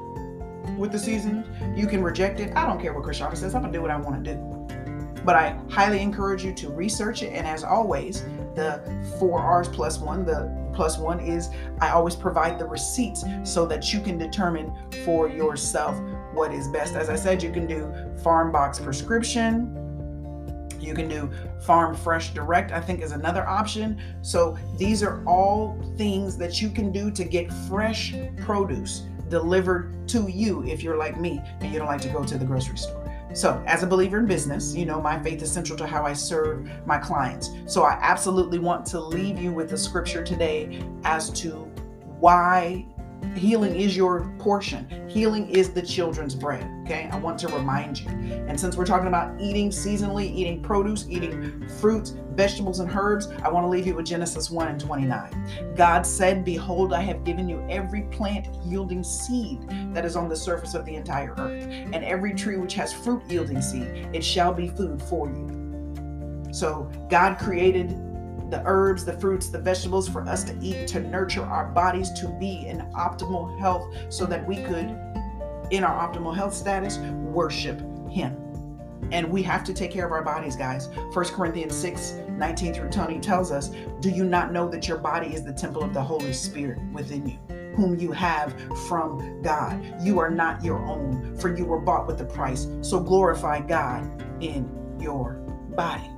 with 0.79 0.93
the 0.93 0.99
seasons. 0.99 1.47
You 1.77 1.87
can 1.87 2.03
reject 2.03 2.41
it. 2.41 2.55
I 2.57 2.67
don't 2.67 2.81
care 2.81 2.93
what 2.93 3.05
Kryshonda 3.05 3.37
says. 3.37 3.55
I'm 3.55 3.63
gonna 3.63 3.73
do 3.73 3.83
what 3.83 3.91
I 3.91 3.97
want 3.97 4.25
to 4.25 4.35
do. 4.35 5.25
But 5.25 5.35
I 5.35 5.59
highly 5.69 6.01
encourage 6.01 6.45
you 6.45 6.55
to 6.55 6.71
research 6.71 7.23
it. 7.23 7.33
And 7.33 7.47
as 7.47 7.65
always, 7.65 8.25
the 8.59 8.83
four 9.19 9.39
R's 9.39 9.69
plus 9.69 9.99
one, 9.99 10.25
the 10.25 10.53
plus 10.75 10.99
one 10.99 11.21
is 11.21 11.49
I 11.81 11.91
always 11.91 12.15
provide 12.15 12.59
the 12.59 12.67
receipts 12.67 13.25
so 13.45 13.65
that 13.67 13.93
you 13.93 14.01
can 14.01 14.19
determine 14.19 14.73
for 15.05 15.29
yourself 15.29 15.99
what 16.35 16.53
is 16.53 16.69
best. 16.69 16.95
As 16.95 17.09
I 17.09 17.17
said, 17.17 17.43
you 17.43 17.51
can 17.51 17.67
do 17.67 17.93
farm 18.23 18.53
box 18.53 18.79
prescription. 18.79 19.75
You 20.81 20.95
can 20.95 21.09
do 21.09 21.31
farm 21.67 21.97
fresh 21.97 22.33
direct, 22.35 22.71
I 22.71 22.81
think 22.81 23.03
is 23.03 23.13
another 23.13 23.47
option. 23.47 24.01
So 24.23 24.57
these 24.77 25.03
are 25.03 25.25
all 25.27 25.77
things 25.97 26.37
that 26.39 26.63
you 26.63 26.71
can 26.71 26.93
do 26.93 27.11
to 27.11 27.25
get 27.25 27.53
fresh 27.69 28.15
produce 28.39 29.03
delivered 29.29 30.09
to 30.09 30.29
you 30.29 30.65
if 30.65 30.83
you're 30.83 30.97
like 30.97 31.21
me 31.21 31.41
and 31.61 31.73
you 31.73 31.79
don't 31.79 31.89
like 31.89 32.01
to 32.01 32.09
go 32.09 32.25
to 32.25 32.39
the 32.39 32.45
grocery 32.45 32.79
store. 32.79 32.98
So, 33.35 33.63
as 33.67 33.83
a 33.83 33.87
believer 33.87 34.19
in 34.19 34.27
business, 34.27 34.75
you 34.75 34.87
know, 34.87 35.01
my 35.01 35.19
faith 35.23 35.43
is 35.43 35.53
central 35.53 35.77
to 35.79 35.87
how 35.87 36.05
I 36.05 36.13
serve 36.13 36.69
my 36.87 36.99
clients. 36.99 37.51
So, 37.67 37.83
I 37.83 37.99
absolutely 38.01 38.59
want 38.59 38.87
to 38.87 39.01
leave 39.01 39.39
you 39.39 39.53
with 39.53 39.73
a 39.73 39.79
scripture 39.79 40.25
today 40.25 40.83
as 41.05 41.31
to 41.41 41.51
why 42.21 42.87
Healing 43.35 43.77
is 43.77 43.97
your 43.97 44.33
portion. 44.39 45.09
Healing 45.09 45.49
is 45.49 45.71
the 45.71 45.83
children's 45.83 46.35
bread. 46.35 46.69
Okay. 46.85 47.09
I 47.13 47.19
want 47.19 47.39
to 47.41 47.49
remind 47.49 48.01
you. 48.01 48.09
And 48.49 48.59
since 48.59 48.77
we're 48.77 48.87
talking 48.87 49.07
about 49.07 49.41
eating 49.41 49.71
seasonally, 49.71 50.25
eating 50.25 50.63
produce, 50.63 51.07
eating 51.09 51.69
fruits, 51.81 52.15
vegetables, 52.33 52.81
and 52.81 52.91
herbs, 52.91 53.29
I 53.43 53.49
want 53.49 53.65
to 53.65 53.69
leave 53.69 53.87
you 53.87 53.95
with 53.95 54.07
Genesis 54.07 54.51
1 54.51 54.69
and 54.69 54.81
29. 54.81 55.75
God 55.77 56.07
said, 56.07 56.45
Behold, 56.45 56.93
I 56.93 57.03
have 57.03 57.25
given 57.25 57.49
you 57.49 57.65
every 57.69 58.03
plant 58.03 58.49
yielding 58.65 59.05
seed 59.05 59.61
that 59.93 60.05
is 60.05 60.17
on 60.17 60.29
the 60.29 60.37
surface 60.37 60.75
of 60.75 60.85
the 60.85 60.95
entire 60.95 61.35
earth, 61.39 61.65
and 61.65 61.97
every 61.97 62.35
tree 62.35 62.57
which 62.57 62.75
has 62.75 62.93
fruit 62.93 63.23
yielding 63.29 63.63
seed, 63.63 64.09
it 64.13 64.25
shall 64.25 64.53
be 64.53 64.69
food 64.69 65.01
for 65.03 65.29
you. 65.29 65.59
So 66.53 66.91
God 67.11 67.39
created 67.39 67.91
the 68.51 68.63
herbs, 68.65 69.05
the 69.05 69.13
fruits, 69.15 69.49
the 69.49 69.59
vegetables 69.59 70.09
for 70.09 70.23
us 70.23 70.45
to 70.45 70.59
eat, 70.61 70.87
to 70.89 71.01
nurture 71.01 71.45
our 71.45 71.67
bodies 71.67 72.11
to 72.13 72.29
be 72.29 72.67
in 72.67 72.79
optimal 72.97 73.59
health 73.59 73.95
so 74.09 74.27
that 74.27 74.47
we 74.47 74.57
could, 74.57 74.87
in 75.71 75.85
our 75.85 76.09
optimal 76.09 76.35
health 76.35 76.55
status, 76.55 76.99
worship 76.99 77.81
Him. 78.09 78.37
And 79.13 79.31
we 79.31 79.43
have 79.43 79.65
to 79.65 79.73
take 79.73 79.91
care 79.91 80.07
of 80.07 80.13
our 80.13 80.23
bodies, 80.23 80.57
guys. 80.57 80.89
1 80.89 81.13
Corinthians 81.27 81.75
6 81.75 82.15
19 82.31 82.75
through 82.75 82.91
20 82.91 83.21
tells 83.21 83.51
us, 83.51 83.71
Do 84.01 84.11
you 84.11 84.25
not 84.25 84.53
know 84.53 84.69
that 84.69 84.87
your 84.87 84.99
body 84.99 85.35
is 85.35 85.45
the 85.45 85.53
temple 85.53 85.83
of 85.83 85.93
the 85.95 86.03
Holy 86.03 86.33
Spirit 86.33 86.79
within 86.93 87.27
you? 87.27 87.39
whom 87.79 87.97
you 87.97 88.11
have 88.11 88.61
from 88.89 89.41
God. 89.41 89.81
You 90.03 90.19
are 90.19 90.31
not 90.31 90.65
your 90.65 90.85
own, 90.85 91.37
for 91.39 91.57
you 91.57 91.65
were 91.65 91.79
bought 91.79 92.09
with 92.09 92.21
a 92.21 92.25
price. 92.25 92.67
So 92.81 92.99
glorify 92.99 93.61
God 93.61 94.03
in 94.43 94.69
your 94.99 95.35
body. 95.77 96.11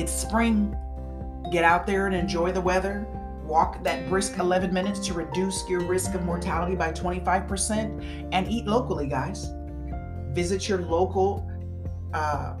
It's 0.00 0.12
spring. 0.12 0.74
Get 1.52 1.62
out 1.62 1.86
there 1.86 2.06
and 2.06 2.16
enjoy 2.16 2.52
the 2.52 2.60
weather. 2.60 3.06
Walk 3.44 3.84
that 3.84 4.08
brisk 4.08 4.38
11 4.38 4.72
minutes 4.72 4.98
to 5.08 5.12
reduce 5.12 5.68
your 5.68 5.80
risk 5.84 6.14
of 6.14 6.24
mortality 6.24 6.74
by 6.74 6.90
25% 6.90 8.28
and 8.32 8.48
eat 8.48 8.64
locally, 8.64 9.06
guys. 9.06 9.50
Visit 10.32 10.70
your 10.70 10.78
local 10.78 11.46
uh, 12.14 12.54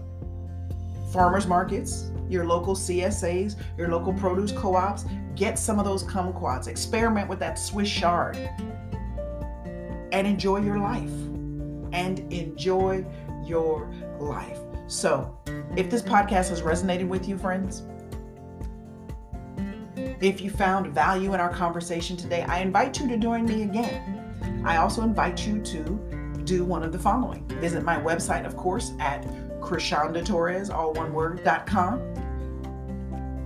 farmers 1.14 1.46
markets, 1.46 2.10
your 2.28 2.44
local 2.44 2.74
CSAs, 2.74 3.56
your 3.78 3.88
local 3.88 4.12
produce 4.12 4.52
co 4.52 4.76
ops. 4.76 5.06
Get 5.34 5.58
some 5.58 5.78
of 5.78 5.86
those 5.86 6.04
kumquats. 6.04 6.68
Experiment 6.68 7.26
with 7.26 7.38
that 7.38 7.58
Swiss 7.58 7.90
chard 7.90 8.36
and 10.12 10.26
enjoy 10.26 10.58
your 10.58 10.78
life. 10.78 11.08
And 11.94 12.30
enjoy 12.30 13.06
your 13.46 13.90
life. 14.18 14.58
So, 14.90 15.38
if 15.76 15.88
this 15.88 16.02
podcast 16.02 16.48
has 16.48 16.62
resonated 16.62 17.06
with 17.06 17.28
you, 17.28 17.38
friends, 17.38 17.84
if 20.20 20.40
you 20.40 20.50
found 20.50 20.88
value 20.88 21.32
in 21.32 21.38
our 21.38 21.48
conversation 21.48 22.16
today, 22.16 22.42
I 22.42 22.58
invite 22.58 22.98
you 22.98 23.06
to 23.06 23.16
join 23.16 23.44
me 23.44 23.62
again. 23.62 24.64
I 24.64 24.78
also 24.78 25.02
invite 25.02 25.46
you 25.46 25.60
to 25.60 26.42
do 26.42 26.64
one 26.64 26.82
of 26.82 26.90
the 26.90 26.98
following. 26.98 27.46
Visit 27.60 27.84
my 27.84 28.00
website, 28.00 28.44
of 28.44 28.56
course, 28.56 28.90
at 28.98 29.24
Torres, 30.26 30.70
all 30.70 30.92
one 30.94 31.12
word, 31.12 31.44
dot 31.44 31.68
com. 31.68 32.00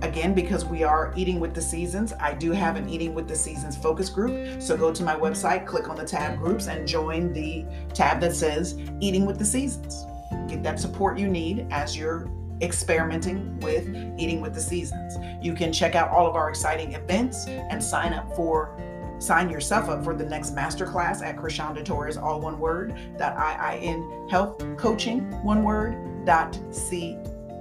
Again, 0.01 0.33
because 0.33 0.65
we 0.65 0.83
are 0.83 1.13
eating 1.15 1.39
with 1.39 1.53
the 1.53 1.61
seasons, 1.61 2.11
I 2.19 2.33
do 2.33 2.53
have 2.53 2.75
an 2.75 2.89
eating 2.89 3.13
with 3.13 3.27
the 3.27 3.35
seasons 3.35 3.77
focus 3.77 4.09
group. 4.09 4.59
So 4.59 4.75
go 4.75 4.91
to 4.91 5.03
my 5.03 5.15
website, 5.15 5.67
click 5.67 5.89
on 5.89 5.95
the 5.95 6.05
tab 6.05 6.39
groups, 6.39 6.65
and 6.65 6.87
join 6.87 7.33
the 7.33 7.65
tab 7.93 8.19
that 8.21 8.33
says 8.33 8.79
eating 8.99 9.27
with 9.27 9.37
the 9.37 9.45
seasons 9.45 10.07
get 10.47 10.63
that 10.63 10.79
support 10.79 11.17
you 11.17 11.27
need 11.27 11.67
as 11.71 11.95
you're 11.95 12.29
experimenting 12.61 13.59
with 13.59 13.87
eating 14.17 14.41
with 14.41 14.53
the 14.53 14.61
seasons. 14.61 15.17
You 15.41 15.53
can 15.53 15.73
check 15.73 15.95
out 15.95 16.09
all 16.09 16.27
of 16.27 16.35
our 16.35 16.49
exciting 16.49 16.93
events 16.93 17.47
and 17.47 17.83
sign 17.83 18.13
up 18.13 18.35
for 18.35 18.79
sign 19.19 19.49
yourself 19.49 19.89
up 19.89 20.03
for 20.03 20.13
the 20.13 20.25
next 20.25 20.55
masterclass 20.55 21.23
at 21.23 21.37
Kryshonda 21.37 21.83
Torres, 21.83 22.17
all 22.17 22.39
one 22.41 22.59
word, 22.59 22.95
dot 23.17 23.35
IIN 23.37 24.29
health 24.29 24.63
coaching, 24.77 25.31
one 25.43 25.63
word, 25.63 26.25
dot 26.25 26.57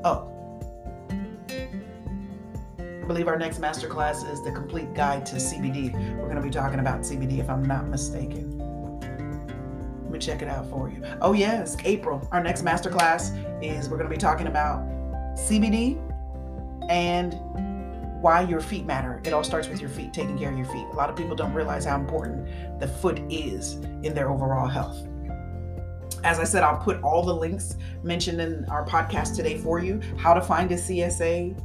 co. 0.04 0.30
I 2.78 3.06
believe 3.06 3.28
our 3.28 3.36
next 3.38 3.60
masterclass 3.60 4.28
is 4.30 4.42
the 4.42 4.50
complete 4.50 4.94
guide 4.94 5.26
to 5.26 5.36
CBD. 5.36 5.92
We're 6.16 6.24
going 6.24 6.36
to 6.36 6.42
be 6.42 6.50
talking 6.50 6.80
about 6.80 7.00
CBD 7.00 7.38
if 7.38 7.50
I'm 7.50 7.62
not 7.62 7.86
mistaken 7.86 8.53
me 10.14 10.20
check 10.20 10.40
it 10.40 10.48
out 10.48 10.68
for 10.70 10.88
you. 10.88 11.02
Oh, 11.20 11.32
yes, 11.32 11.76
April. 11.84 12.26
Our 12.32 12.42
next 12.42 12.64
masterclass 12.64 13.32
is 13.62 13.88
we're 13.88 13.98
going 13.98 14.08
to 14.08 14.14
be 14.14 14.20
talking 14.20 14.46
about 14.46 14.86
CBD 15.36 16.00
and 16.88 17.34
why 18.22 18.42
your 18.42 18.60
feet 18.60 18.86
matter. 18.86 19.20
It 19.24 19.32
all 19.32 19.44
starts 19.44 19.68
with 19.68 19.80
your 19.80 19.90
feet, 19.90 20.14
taking 20.14 20.38
care 20.38 20.50
of 20.50 20.56
your 20.56 20.66
feet. 20.66 20.86
A 20.92 20.96
lot 20.96 21.10
of 21.10 21.16
people 21.16 21.34
don't 21.34 21.52
realize 21.52 21.84
how 21.84 21.96
important 21.96 22.80
the 22.80 22.86
foot 22.88 23.20
is 23.28 23.74
in 24.02 24.14
their 24.14 24.30
overall 24.30 24.68
health. 24.68 25.06
As 26.22 26.38
I 26.38 26.44
said, 26.44 26.62
I'll 26.62 26.78
put 26.78 27.02
all 27.02 27.22
the 27.22 27.34
links 27.34 27.76
mentioned 28.02 28.40
in 28.40 28.64
our 28.66 28.86
podcast 28.86 29.36
today 29.36 29.58
for 29.58 29.78
you 29.78 30.00
how 30.16 30.32
to 30.32 30.40
find 30.40 30.70
a 30.72 30.76
CSA, 30.76 31.60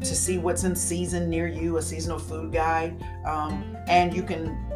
to 0.00 0.14
see 0.14 0.38
what's 0.38 0.64
in 0.64 0.74
season 0.74 1.30
near 1.30 1.46
you, 1.46 1.76
a 1.76 1.82
seasonal 1.82 2.18
food 2.18 2.52
guide. 2.52 3.02
Um, 3.24 3.76
and 3.86 4.14
you 4.14 4.22
can 4.22 4.70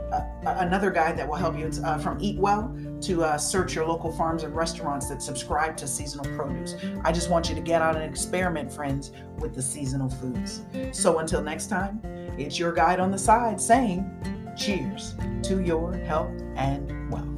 another 0.47 0.91
guide 0.91 1.17
that 1.19 1.29
will 1.29 1.37
help 1.37 1.59
you 1.59 1.71
uh, 1.85 1.99
from 1.99 2.19
Eat 2.21 2.39
Well 2.39 2.75
to 3.07 3.23
uh, 3.25 3.37
search 3.39 3.75
your 3.75 3.87
local 3.87 4.13
farms 4.13 4.43
and 4.43 4.55
restaurants 4.55 5.09
that 5.09 5.23
subscribe 5.23 5.77
to 5.79 5.87
seasonal 5.87 6.25
produce. 6.37 6.77
I 7.05 7.13
just 7.13 7.31
want 7.31 7.49
you 7.49 7.55
to 7.55 7.61
get 7.61 7.83
out 7.83 7.97
and 7.97 8.05
experiment, 8.05 8.73
friends, 8.73 9.13
with 9.39 9.55
the 9.55 9.63
seasonal 9.63 10.09
foods. 10.09 10.63
So 10.93 11.19
until 11.19 11.43
next 11.43 11.67
time, 11.67 12.01
it's 12.39 12.59
your 12.59 12.73
guide 12.73 13.01
on 13.01 13.11
the 13.11 13.19
side 13.19 13.61
saying, 13.61 14.11
cheers 14.57 15.15
to 15.43 15.61
your 15.63 15.93
health 15.95 16.33
and 16.57 17.11
wealth. 17.11 17.35